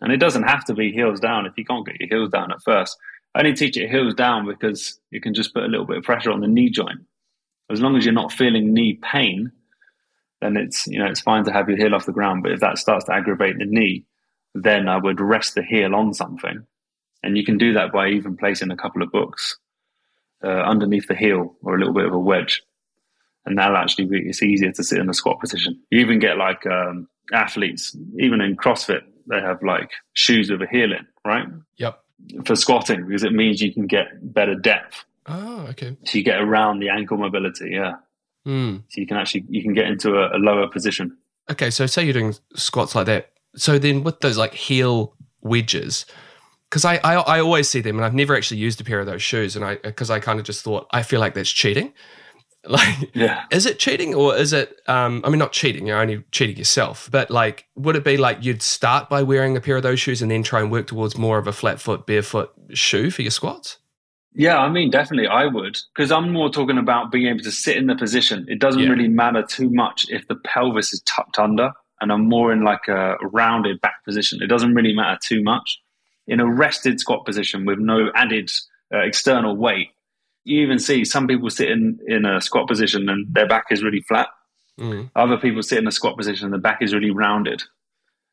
[0.00, 2.52] And it doesn't have to be heels down if you can't get your heels down
[2.52, 2.96] at first.
[3.34, 6.04] I only teach it heels down because you can just put a little bit of
[6.04, 7.00] pressure on the knee joint.
[7.68, 9.50] As long as you're not feeling knee pain,
[10.40, 12.44] then it's you know it's fine to have your heel off the ground.
[12.44, 14.04] But if that starts to aggravate the knee,
[14.54, 16.64] then I would rest the heel on something.
[17.24, 19.58] And you can do that by even placing a couple of books
[20.44, 22.62] uh, underneath the heel or a little bit of a wedge.
[23.48, 25.80] And that'll actually be, it's easier to sit in a squat position.
[25.90, 30.66] You even get like um, athletes, even in CrossFit, they have like shoes with a
[30.66, 31.46] heel in, right?
[31.76, 32.00] Yep.
[32.44, 35.04] For squatting, because it means you can get better depth.
[35.26, 35.96] Oh, okay.
[36.04, 37.94] So you get around the ankle mobility, yeah.
[38.46, 38.82] Mm.
[38.88, 41.16] So you can actually you can get into a, a lower position.
[41.50, 46.06] Okay, so say you're doing squats like that so then with those like heel wedges,
[46.70, 49.06] because I, I, I always see them and I've never actually used a pair of
[49.06, 51.92] those shoes and I because I kind of just thought I feel like that's cheating.
[52.68, 54.80] Like, yeah, is it cheating or is it?
[54.88, 55.86] Um, I mean, not cheating.
[55.86, 57.08] You're only cheating yourself.
[57.10, 60.20] But like, would it be like you'd start by wearing a pair of those shoes
[60.20, 63.30] and then try and work towards more of a flat foot, barefoot shoe for your
[63.30, 63.78] squats?
[64.34, 67.76] Yeah, I mean, definitely I would because I'm more talking about being able to sit
[67.76, 68.44] in the position.
[68.48, 68.90] It doesn't yeah.
[68.90, 72.88] really matter too much if the pelvis is tucked under and I'm more in like
[72.88, 74.42] a rounded back position.
[74.42, 75.80] It doesn't really matter too much.
[76.26, 78.50] In a rested squat position with no added
[78.92, 79.88] uh, external weight,
[80.48, 83.82] you even see some people sit in, in a squat position and their back is
[83.82, 84.28] really flat.
[84.80, 85.10] Mm.
[85.14, 87.62] Other people sit in a squat position and the back is really rounded.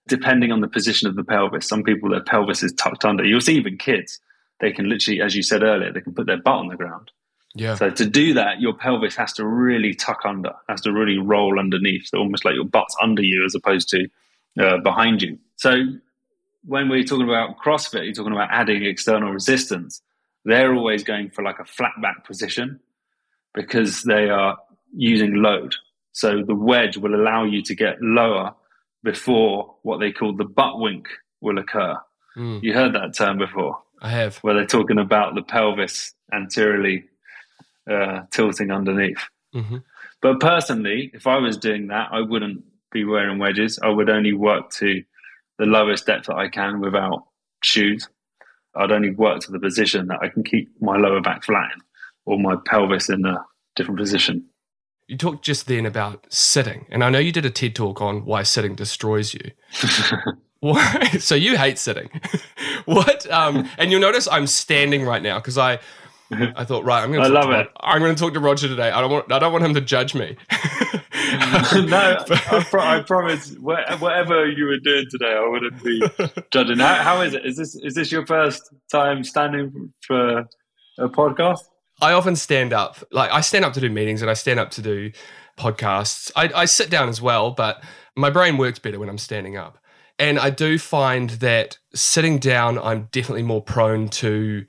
[0.08, 3.26] Depending on the position of the pelvis, some people their pelvis is tucked under.
[3.26, 4.20] You'll see even kids,
[4.60, 7.12] they can literally, as you said earlier, they can put their butt on the ground.
[7.56, 7.76] Yeah.
[7.76, 11.60] So to do that, your pelvis has to really tuck under, has to really roll
[11.60, 14.08] underneath, so almost like your butt's under you as opposed to
[14.60, 15.38] uh, behind you.
[15.56, 15.76] So
[16.66, 20.02] when we're talking about CrossFit, you're talking about adding external resistance.
[20.46, 22.80] They're always going for like a flat back position
[23.54, 24.58] because they are
[24.96, 25.76] using load.
[26.12, 28.54] So the wedge will allow you to get lower
[29.04, 31.08] before what they call the butt wink
[31.42, 31.96] will occur.
[32.38, 32.64] Mm.
[32.64, 33.78] You heard that term before?
[34.02, 34.38] I have.
[34.38, 37.06] Where they're talking about the pelvis anteriorly
[37.90, 39.24] uh, tilting underneath.
[39.54, 39.78] Mm-hmm.
[40.22, 43.80] But personally, if I was doing that, I wouldn't be wearing wedges.
[43.82, 45.04] I would only work to
[45.58, 47.26] the lowest depth that I can without
[47.64, 48.10] shoes.
[48.76, 51.82] I'd only work to the position that I can keep my lower back flat in
[52.26, 53.46] or my pelvis in a
[53.76, 54.46] different position.
[55.08, 58.26] You talked just then about sitting, and I know you did a TED talk on
[58.26, 59.52] why sitting destroys you.
[60.62, 61.10] Why?
[61.20, 62.10] so you hate sitting.
[62.86, 63.30] what?
[63.30, 65.78] Um, and you'll notice I'm standing right now because I
[66.32, 67.28] I thought, right, I'm going to.
[67.28, 67.70] I love it.
[67.80, 68.90] I'm going to talk to Roger today.
[68.90, 69.32] I don't want.
[69.32, 70.36] I don't want him to judge me.
[71.88, 73.56] no, I, pro- I, promise.
[73.58, 76.02] Whatever you were doing today, I wouldn't be
[76.52, 76.80] judging.
[76.80, 77.46] How, how is it?
[77.46, 80.40] Is this is this your first time standing for
[80.98, 81.60] a podcast?
[82.02, 82.98] I often stand up.
[83.12, 85.12] Like I stand up to do meetings, and I stand up to do
[85.58, 86.32] podcasts.
[86.36, 87.84] I, I sit down as well, but
[88.16, 89.78] my brain works better when I'm standing up.
[90.18, 94.66] And I do find that sitting down, I'm definitely more prone to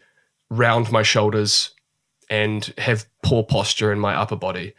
[0.50, 1.72] round my shoulders
[2.28, 4.74] and have poor posture in my upper body.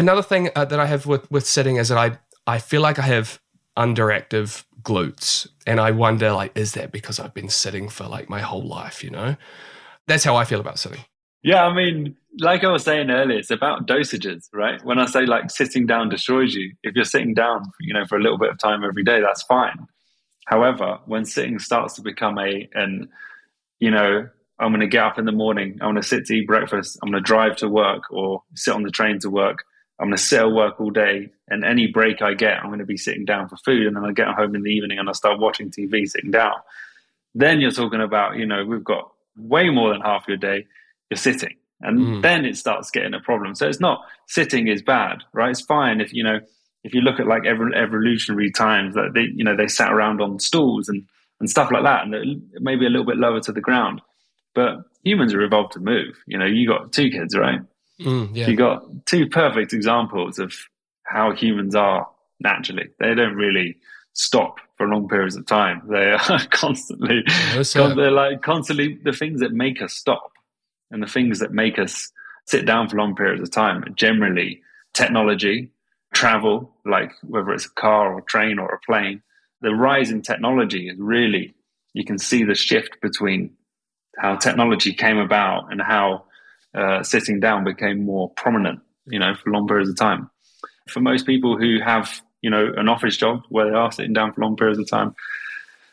[0.00, 2.98] Another thing uh, that I have with, with sitting is that I, I feel like
[2.98, 3.38] I have
[3.76, 5.46] underactive glutes.
[5.66, 9.04] And I wonder, like, is that because I've been sitting for like my whole life,
[9.04, 9.36] you know?
[10.06, 11.04] That's how I feel about sitting.
[11.42, 14.82] Yeah, I mean, like I was saying earlier, it's about dosages, right?
[14.82, 18.16] When I say like sitting down destroys you, if you're sitting down, you know, for
[18.16, 19.86] a little bit of time every day, that's fine.
[20.46, 23.06] However, when sitting starts to become a, and,
[23.80, 25.72] you know, I'm going to get up in the morning.
[25.82, 26.98] I'm going to sit to eat breakfast.
[27.02, 29.64] I'm going to drive to work or sit on the train to work.
[30.00, 31.30] I'm going to sit at work all day.
[31.48, 33.86] And any break I get, I'm going to be sitting down for food.
[33.86, 36.54] And then I get home in the evening and I start watching TV sitting down.
[37.34, 40.66] Then you're talking about, you know, we've got way more than half your day
[41.10, 41.56] you're sitting.
[41.82, 42.22] And mm.
[42.22, 43.54] then it starts getting a problem.
[43.54, 45.50] So it's not sitting is bad, right?
[45.50, 46.40] It's fine if, you know,
[46.82, 50.20] if you look at like every evolutionary times that they, you know, they sat around
[50.20, 51.04] on stools and,
[51.40, 52.04] and stuff like that.
[52.04, 54.00] And maybe a little bit lower to the ground
[54.54, 56.16] but humans are evolved to move.
[56.26, 57.60] You know, you got two kids, right?
[58.00, 58.48] Mm, yeah.
[58.48, 60.54] You got two perfect examples of
[61.04, 62.08] how humans are
[62.40, 62.88] naturally.
[62.98, 63.76] They don't really
[64.12, 65.82] stop for long periods of time.
[65.88, 67.22] They are constantly,
[67.94, 70.32] they're like constantly the things that make us stop
[70.90, 72.10] and the things that make us
[72.46, 73.84] sit down for long periods of time.
[73.94, 74.62] Generally,
[74.94, 75.70] technology,
[76.12, 79.22] travel, like whether it's a car or a train or a plane.
[79.60, 81.54] The rise in technology is really,
[81.92, 83.50] you can see the shift between
[84.18, 86.24] how technology came about and how
[86.74, 90.30] uh, sitting down became more prominent, you know, for long periods of time.
[90.88, 94.32] For most people who have, you know, an office job where they are sitting down
[94.32, 95.14] for long periods of time,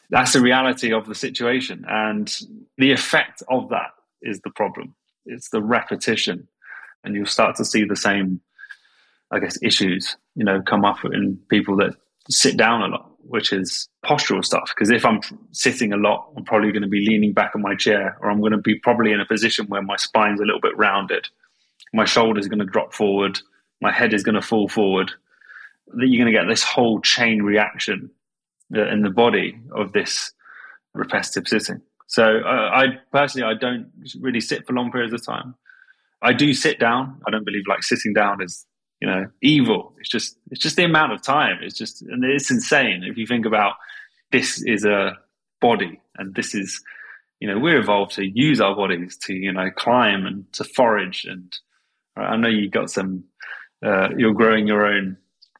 [0.09, 1.85] that's the reality of the situation.
[1.87, 2.33] And
[2.77, 4.95] the effect of that is the problem.
[5.25, 6.47] It's the repetition.
[7.03, 8.41] And you'll start to see the same,
[9.31, 11.95] I guess, issues, you know, come up in people that
[12.29, 14.71] sit down a lot which is postural stuff.
[14.75, 15.19] Because if I'm
[15.51, 18.39] sitting a lot, I'm probably going to be leaning back in my chair, or I'm
[18.39, 21.27] going to be probably in a position where my spine's a little bit rounded.
[21.93, 23.39] My shoulder's are going to drop forward.
[23.81, 25.11] My head is going to fall forward.
[25.87, 28.11] That you're going to get this whole chain reaction
[28.75, 30.33] uh, in the body of this
[30.93, 31.81] repetitive sitting.
[32.07, 35.55] So uh, I personally, I don't really sit for long periods of time.
[36.21, 37.21] I do sit down.
[37.27, 38.65] I don't believe like sitting down is
[39.01, 39.93] you know evil.
[39.99, 41.59] It's just it's just the amount of time.
[41.61, 43.73] It's just and it's insane if you think about
[44.31, 45.17] this is a
[45.61, 46.81] body and this is
[47.39, 51.25] you know we're evolved to use our bodies to you know climb and to forage
[51.25, 51.57] and
[52.15, 53.23] right, i know you got some
[53.85, 55.17] uh, you're growing your own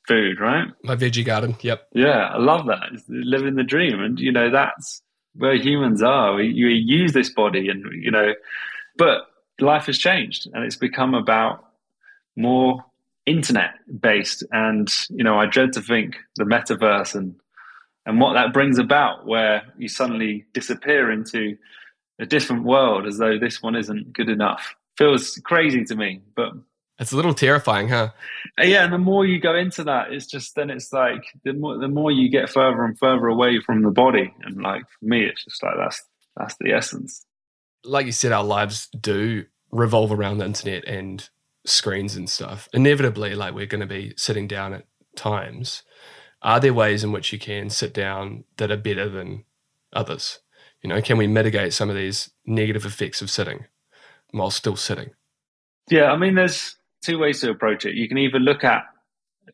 [0.08, 0.70] food right?
[0.84, 1.88] My veggie garden yep.
[1.94, 2.90] Yeah i love that.
[2.94, 5.02] It's living the dream and you know that's
[5.36, 6.34] where humans are.
[6.34, 8.34] We, we use this body and you know
[8.98, 9.28] but
[9.60, 11.66] life has changed and it's become about
[12.36, 12.84] more
[13.28, 17.36] internet based and you know i dread to think the metaverse and
[18.06, 21.58] and what that brings about where you suddenly disappear into
[22.20, 24.74] a different world as though this one isn't good enough.
[24.98, 26.54] Feels crazy to me but
[27.00, 28.10] it's a little terrifying huh?
[28.58, 31.78] Yeah and the more you go into that it's just then it's like the more
[31.78, 34.34] the more you get further and further away from the body.
[34.44, 36.04] And like for me it's just like that's
[36.36, 37.24] that's the essence.
[37.84, 41.30] Like you said our lives do revolve around the internet and
[41.68, 45.84] screens and stuff, inevitably, like we're going to be sitting down at times.
[46.42, 49.44] Are there ways in which you can sit down that are better than
[49.94, 50.40] others?
[50.82, 53.66] You know, can we mitigate some of these negative effects of sitting
[54.32, 55.10] while still sitting?
[55.90, 57.96] Yeah, I mean, there's two ways to approach it.
[57.96, 58.84] You can either look at,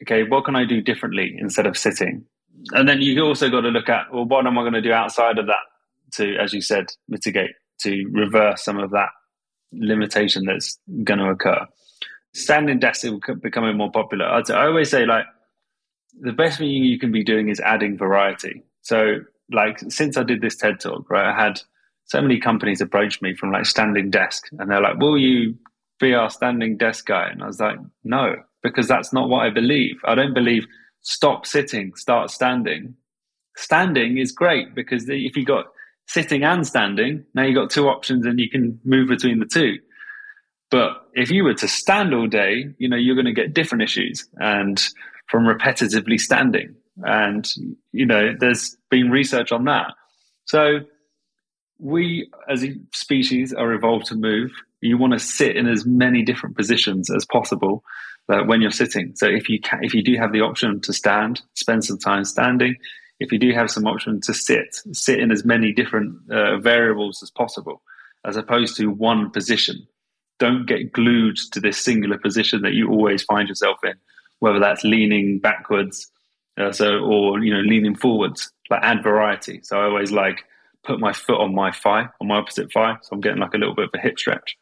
[0.01, 2.25] okay, what can I do differently instead of sitting?
[2.71, 4.91] And then you also got to look at, well, what am I going to do
[4.91, 5.65] outside of that
[6.13, 7.51] to, as you said, mitigate,
[7.81, 9.09] to reverse some of that
[9.71, 11.65] limitation that's going to occur
[12.33, 14.25] standing desks are becoming more popular.
[14.25, 15.25] I always say like
[16.19, 18.63] the best thing you can be doing is adding variety.
[18.81, 19.19] So
[19.51, 21.61] like since I did this TED talk, right, I had
[22.05, 25.55] so many companies approach me from like standing desk and they're like, will you
[25.99, 27.29] be our standing desk guy?
[27.29, 29.95] And I was like, no, because that's not what I believe.
[30.05, 30.65] I don't believe
[31.01, 32.95] stop sitting, start standing.
[33.55, 35.65] Standing is great because if you got
[36.07, 39.77] sitting and standing, now you've got two options and you can move between the two.
[40.73, 43.83] But if you were to stand all day, you know, you're going to get different
[43.83, 44.83] issues and
[45.27, 46.73] from repetitively standing.
[47.03, 47.47] And,
[47.91, 49.93] you know, there's been research on that.
[50.45, 50.79] So
[51.77, 54.49] we as a species are evolved to move.
[54.81, 57.83] You want to sit in as many different positions as possible
[58.27, 59.13] uh, when you're sitting.
[59.15, 62.25] So if you can, if you do have the option to stand, spend some time
[62.25, 62.77] standing.
[63.19, 67.21] If you do have some option to sit, sit in as many different uh, variables
[67.21, 67.83] as possible,
[68.25, 69.87] as opposed to one position
[70.43, 73.93] don't get glued to this singular position that you always find yourself in,
[74.39, 76.11] whether that's leaning backwards,
[76.59, 78.51] uh, so or you know leaning forwards.
[78.69, 79.61] Like add variety.
[79.63, 80.43] So I always like
[80.83, 83.57] put my foot on my thigh, on my opposite thigh, so I'm getting like a
[83.57, 84.57] little bit of a hip stretch.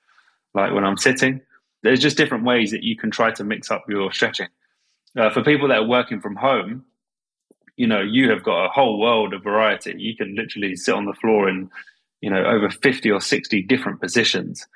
[0.53, 1.41] Like when I'm sitting,
[1.81, 4.49] there's just different ways that you can try to mix up your stretching.
[5.17, 6.85] Uh, for people that are working from home,
[7.75, 9.95] you know, you have got a whole world of variety.
[9.97, 11.71] You can literally sit on the floor in,
[12.21, 14.67] you know, over 50 or 60 different positions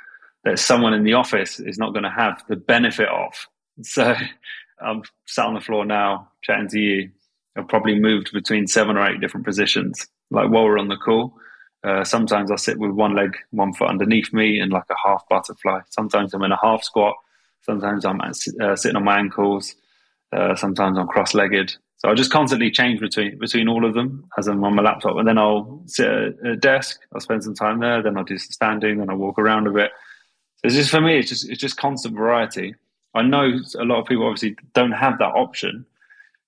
[0.46, 3.34] that someone in the office is not going to have the benefit of.
[3.82, 4.16] So
[4.82, 7.10] I'm sat on the floor now chatting to you.
[7.58, 10.08] I've probably moved between seven or eight different positions.
[10.32, 11.38] Like while we're on the call,
[11.84, 15.24] uh, sometimes I sit with one leg, one foot underneath me, and like a half
[15.30, 15.82] butterfly.
[15.90, 17.16] Sometimes I'm in a half squat.
[17.62, 19.76] Sometimes I'm uh, sitting on my ankles.
[20.32, 21.76] Uh, sometimes I'm cross-legged.
[21.98, 25.16] So I just constantly change between between all of them as I'm on my laptop,
[25.18, 27.00] and then I'll sit at a desk.
[27.14, 28.04] I'll spend some time there.
[28.04, 29.00] Then I'll do some standing.
[29.00, 29.92] Then I'll walk around a bit
[30.66, 31.20] it's just for me.
[31.20, 32.76] It's just it's just constant variety.
[33.14, 35.86] I know a lot of people obviously don't have that option.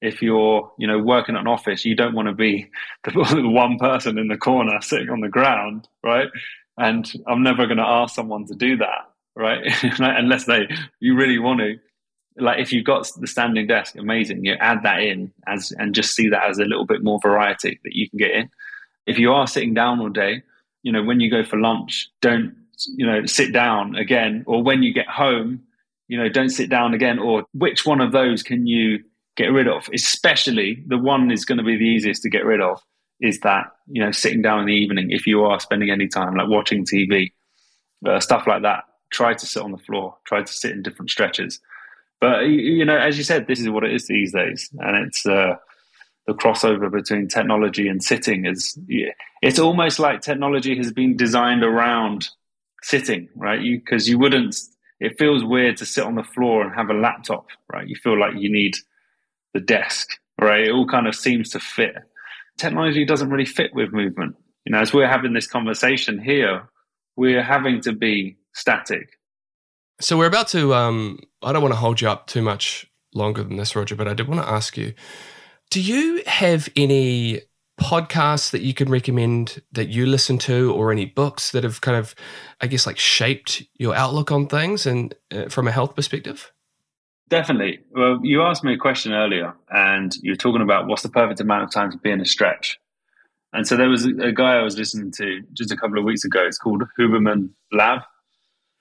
[0.02, 2.70] If you're you know working at an office, you don't want to be
[3.04, 3.12] the,
[3.42, 6.28] the one person in the corner sitting on the ground, right?
[6.78, 9.60] And I'm never going to ask someone to do that, right?
[10.00, 10.68] Unless they
[11.00, 11.76] you really want to.
[12.40, 14.46] Like if you've got the standing desk, amazing.
[14.46, 17.80] You add that in as and just see that as a little bit more variety
[17.84, 18.50] that you can get in.
[19.08, 20.44] If you are sitting down all day,
[20.84, 22.56] you know when you go for lunch, don't
[22.96, 25.62] you know, sit down again, or when you get home,
[26.08, 29.04] you know, don't sit down again, or which one of those can you
[29.36, 29.90] get rid of?
[29.94, 32.82] Especially the one is going to be the easiest to get rid of
[33.20, 36.36] is that, you know, sitting down in the evening if you are spending any time,
[36.36, 37.32] like watching TV,
[38.06, 38.84] uh, stuff like that.
[39.12, 41.60] Try to sit on the floor, try to sit in different stretches.
[42.20, 44.70] But, you know, as you said, this is what it is these days.
[44.80, 45.56] And it's, uh,
[46.28, 48.78] the crossover between technology and sitting is
[49.42, 52.28] it's almost like technology has been designed around
[52.84, 53.62] sitting, right?
[53.62, 54.56] You because you wouldn't.
[55.00, 57.88] It feels weird to sit on the floor and have a laptop, right?
[57.88, 58.76] You feel like you need
[59.54, 60.10] the desk,
[60.42, 60.68] right?
[60.68, 61.96] It all kind of seems to fit.
[62.58, 64.36] Technology doesn't really fit with movement.
[64.66, 66.70] You know, as we're having this conversation here,
[67.16, 69.20] we're having to be static.
[70.00, 70.74] So we're about to.
[70.74, 74.08] Um, I don't want to hold you up too much longer than this, Roger, but
[74.08, 74.94] I did want to ask you:
[75.70, 77.42] Do you have any
[77.80, 81.96] podcasts that you can recommend that you listen to or any books that have kind
[81.96, 82.16] of
[82.60, 86.52] i guess like shaped your outlook on things and uh, from a health perspective?
[87.30, 87.80] Definitely.
[87.92, 91.40] Well you asked me a question earlier and you were talking about what's the perfect
[91.40, 92.80] amount of time to be in a stretch.
[93.54, 96.04] And so there was a, a guy i was listening to just a couple of
[96.04, 96.44] weeks ago.
[96.46, 98.02] It's called huberman lab.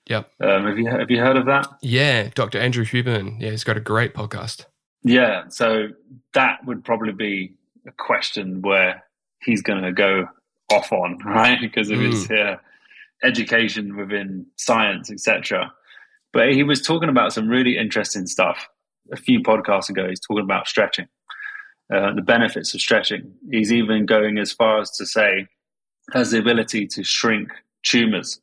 [0.09, 0.31] Yep.
[0.41, 1.67] Um, have you have you heard of that?
[1.83, 3.39] Yeah dr andrew huberman.
[3.39, 4.65] Yeah he's got a great podcast.
[5.03, 5.89] Yeah so
[6.33, 7.53] that would probably be
[7.87, 9.03] a question where
[9.41, 10.27] he's going to go
[10.71, 11.59] off on, right?
[11.59, 12.11] Because of mm.
[12.11, 12.57] his uh,
[13.23, 15.71] education within science, etc.
[16.33, 18.67] But he was talking about some really interesting stuff
[19.11, 20.07] a few podcasts ago.
[20.07, 21.07] He's talking about stretching,
[21.93, 23.33] uh, the benefits of stretching.
[23.49, 25.47] He's even going as far as to say
[26.13, 27.49] has the ability to shrink
[27.83, 28.39] tumors.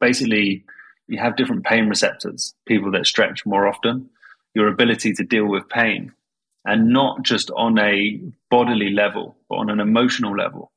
[0.00, 0.64] Basically,
[1.08, 2.54] you have different pain receptors.
[2.66, 4.10] People that stretch more often,
[4.54, 6.12] your ability to deal with pain
[6.66, 10.72] and not just on a bodily level, but on an emotional level.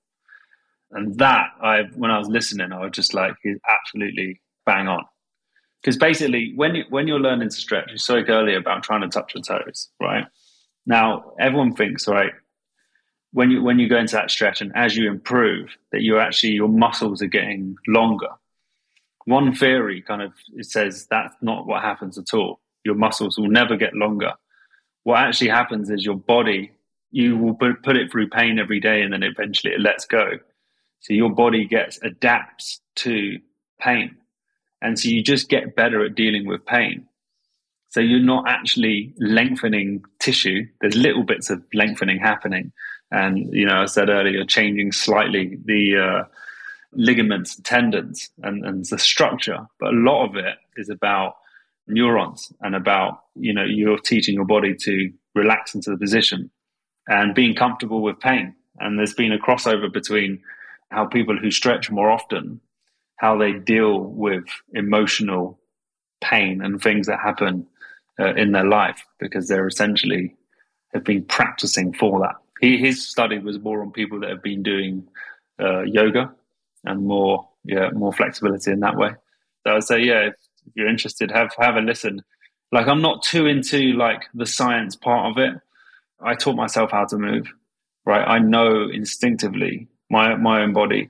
[0.91, 5.03] And that, I when I was listening, I was just like, he's absolutely bang on.
[5.81, 9.07] Because basically, when you, when you're learning to stretch, you spoke earlier about trying to
[9.07, 10.25] touch your toes, right?
[10.85, 12.33] Now, everyone thinks, right,
[13.31, 16.53] when you when you go into that stretch, and as you improve, that you're actually
[16.53, 18.29] your muscles are getting longer.
[19.25, 22.59] One theory kind of it says that's not what happens at all.
[22.83, 24.33] Your muscles will never get longer
[25.03, 26.71] what actually happens is your body
[27.11, 30.33] you will put it through pain every day and then eventually it lets go.
[30.99, 33.39] So your body gets adapts to
[33.79, 34.17] pain.
[34.81, 37.07] And so you just get better at dealing with pain.
[37.89, 40.67] So you're not actually lengthening tissue.
[40.81, 42.71] There's little bits of lengthening happening.
[43.11, 46.23] And you know i said earlier changing slightly the uh,
[46.91, 49.65] ligaments tendons and, and the structure.
[49.79, 51.37] But a lot of it is about
[51.89, 56.49] neurons and about you know you're teaching your body to relax into the position
[57.07, 58.55] and being comfortable with pain.
[58.79, 60.41] And there's been a crossover between
[60.91, 62.61] how people who stretch more often,
[63.17, 65.59] how they deal with emotional
[66.21, 67.65] pain and things that happen
[68.19, 70.35] uh, in their life because they're essentially
[70.93, 72.35] have been practicing for that.
[72.61, 75.07] He, his study was more on people that have been doing
[75.61, 76.33] uh, yoga
[76.85, 79.11] and more yeah more flexibility in that way.
[79.65, 80.29] So I'd say yeah,
[80.70, 82.24] if you're interested, have have a listen.
[82.72, 85.53] Like I'm not too into like the science part of it.
[86.22, 87.51] I taught myself how to move.
[88.05, 91.09] Right, I know instinctively my my own body.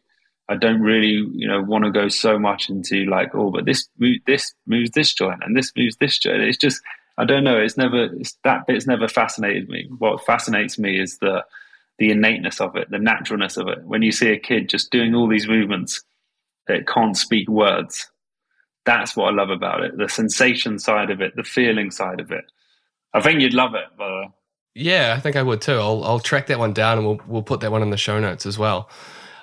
[0.49, 3.87] I don't really, you know, want to go so much into like, oh, but this
[4.25, 6.41] this moves this joint and this moves this joint.
[6.41, 6.81] It's just,
[7.19, 7.57] I don't know.
[7.57, 9.87] It's never it's, that bit's never fascinated me.
[9.99, 11.43] What fascinates me is the
[11.99, 13.83] the innateness of it, the naturalness of it.
[13.83, 16.01] When you see a kid just doing all these movements
[16.67, 18.09] that can't speak words,
[18.89, 19.95] that's what I love about it.
[19.97, 22.45] The sensation side of it, the feeling side of it.
[23.13, 24.31] I think you'd love it.
[24.73, 25.73] Yeah, I think I would too.
[25.73, 28.19] I'll I'll track that one down and we'll we'll put that one in the show
[28.19, 28.89] notes as well.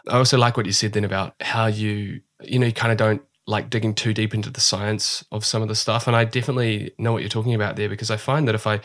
[0.08, 2.98] I also like what you said then about how you you know you kind of
[2.98, 6.24] don't like digging too deep into the science of some of the stuff and I
[6.24, 8.80] definitely know what you're talking about there because I find that if I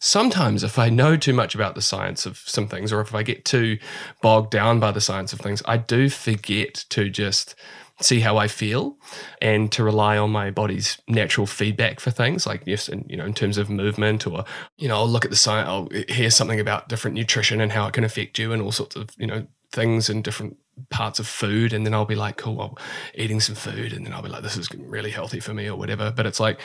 [0.00, 3.22] sometimes if I know too much about the science of some things, or if I
[3.22, 3.78] get too
[4.22, 7.54] bogged down by the science of things, I do forget to just
[8.00, 8.96] see how I feel
[9.40, 13.24] and to rely on my body's natural feedback for things like yes, and you know,
[13.24, 14.44] in terms of movement or
[14.76, 17.86] you know, I'll look at the science, I'll hear something about different nutrition and how
[17.86, 20.56] it can affect you and all sorts of you know things and different
[20.90, 21.72] parts of food.
[21.72, 22.78] And then I'll be like cool well
[23.14, 23.92] eating some food.
[23.92, 26.12] And then I'll be like this is really healthy for me or whatever.
[26.14, 26.60] But it's like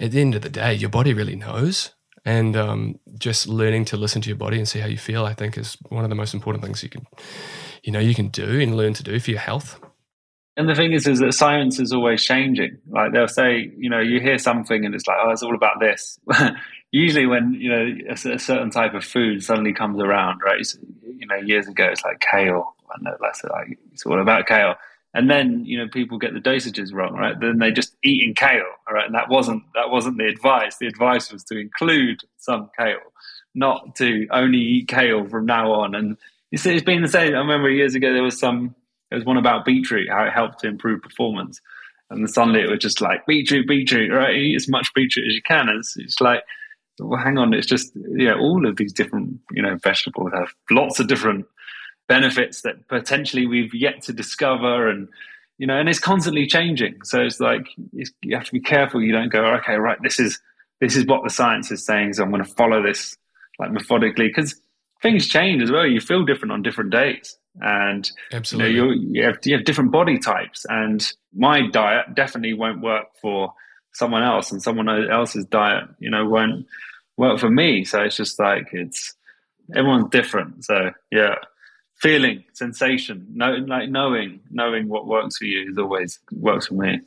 [0.00, 1.92] at the end of the day your body really knows.
[2.24, 5.32] And um, just learning to listen to your body and see how you feel i
[5.32, 7.06] think is one of the most important things you can
[7.84, 9.78] you know you can do and learn to do for your health
[10.56, 12.78] and the thing is is that science is always changing.
[12.88, 15.80] Like they'll say you know you hear something and it's like oh it's all about
[15.80, 16.18] this.
[16.92, 20.60] Usually when you know a, a, certain type of food suddenly comes around right?
[20.60, 22.74] It's, you know years ago it's like kale.
[22.94, 24.76] And that's like it's all about kale.
[25.12, 27.38] And then you know people get the dosages wrong right?
[27.38, 29.06] Then they just eating kale all right?
[29.06, 30.78] And that wasn't that wasn't the advice.
[30.78, 32.96] The advice was to include some kale
[33.54, 35.94] not to only eat kale from now on.
[35.94, 36.16] And
[36.52, 37.34] it's, it's been the same.
[37.34, 38.74] I remember years ago there was some
[39.10, 41.60] there was one about beetroot how it helped to improve performance.
[42.10, 44.34] And suddenly it was just like beetroot beetroot right?
[44.34, 45.68] Eat as much beetroot as you can.
[45.68, 46.42] And it's, it's like
[46.98, 50.98] well hang on it's just yeah all of these different you know vegetables have lots
[50.98, 51.44] of different
[52.08, 55.06] benefits that potentially we've yet to discover and
[55.58, 56.94] you know and it's constantly changing.
[57.04, 60.18] So it's like it's, you have to be careful you don't go okay right this
[60.18, 60.40] is
[60.80, 63.16] this is what the science is saying so i'm going to follow this
[63.58, 64.28] like methodically.
[64.28, 64.60] Because
[65.02, 65.86] things change as well.
[65.86, 68.74] You feel different on different days and Absolutely.
[68.74, 73.06] you, know, you, have, you have different body types and my diet definitely won't work
[73.20, 73.52] for
[73.92, 76.66] someone else and someone else's diet you know won't
[77.16, 79.14] work for me so it's just like it's
[79.74, 81.36] everyone's different so yeah
[81.96, 87.00] feeling, sensation, know, like knowing, knowing what works for you is always works for me.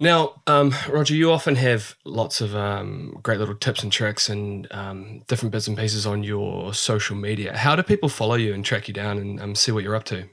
[0.00, 4.68] Now, um, Roger, you often have lots of um, great little tips and tricks and
[4.70, 7.56] um, different bits and pieces on your social media.
[7.56, 10.04] How do people follow you and track you down and um, see what you're up
[10.04, 10.28] to?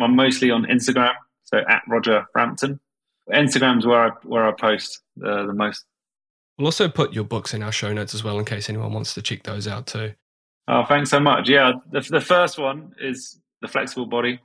[0.00, 1.14] I'm mostly on Instagram,
[1.44, 2.78] so at Roger Frampton.
[3.32, 5.84] Instagram's where I where I post uh, the most.
[6.58, 9.14] We'll also put your books in our show notes as well, in case anyone wants
[9.14, 10.12] to check those out too.
[10.68, 11.48] Oh, thanks so much.
[11.48, 14.40] Yeah, the, the first one is the flexible body.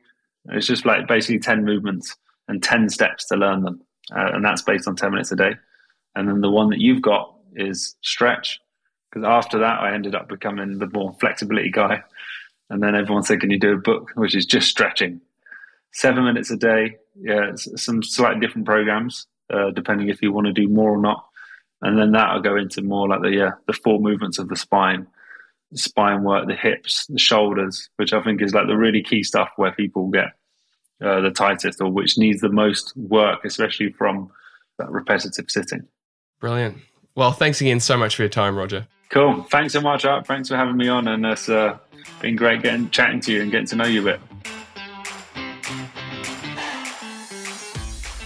[0.46, 2.16] It's just like basically 10 movements
[2.48, 3.82] and 10 steps to learn them.
[4.16, 5.55] Uh, and that's based on 10 minutes a day.
[6.16, 8.60] And then the one that you've got is stretch.
[9.10, 12.03] Because after that, I ended up becoming the more flexibility guy.
[12.70, 15.22] And then everyone said, Can you do a book, which is just stretching?
[15.91, 16.97] Seven minutes a day.
[17.20, 21.26] Yeah, some slightly different programs, uh, depending if you want to do more or not.
[21.82, 25.07] And then that'll go into more like the yeah, the four movements of the spine
[25.74, 29.49] spine work, the hips, the shoulders, which I think is like the really key stuff
[29.55, 30.34] where people get
[31.02, 34.32] uh, the tightest or which needs the most work, especially from
[34.78, 35.88] that repetitive sitting.
[36.39, 36.78] Brilliant.
[37.16, 38.88] Well, thanks again so much for your time, Roger.
[39.10, 39.43] Cool.
[39.43, 40.28] Thanks so much, Art.
[40.28, 41.78] Thanks for having me on, and it's uh,
[42.22, 44.20] been great getting chatting to you and getting to know you a bit.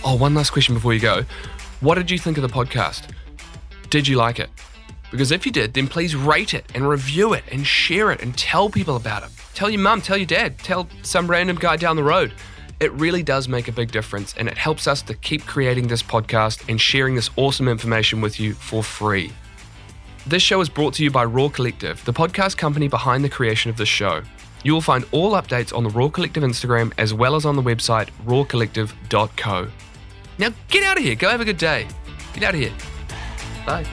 [0.05, 1.23] Oh, one last question before you go.
[1.79, 3.09] What did you think of the podcast?
[3.89, 4.49] Did you like it?
[5.11, 8.37] Because if you did, then please rate it and review it and share it and
[8.37, 9.29] tell people about it.
[9.53, 12.33] Tell your mum, tell your dad, tell some random guy down the road.
[12.79, 16.03] It really does make a big difference and it helps us to keep creating this
[16.03, 19.31] podcast and sharing this awesome information with you for free.
[20.25, 23.69] This show is brought to you by Raw Collective, the podcast company behind the creation
[23.69, 24.21] of this show.
[24.63, 27.61] You will find all updates on the Raw Collective Instagram as well as on the
[27.61, 29.67] website rawcollective.co.
[30.37, 31.87] Now get out of here, go have a good day.
[32.33, 32.73] Get out of here.
[33.65, 33.85] Bye.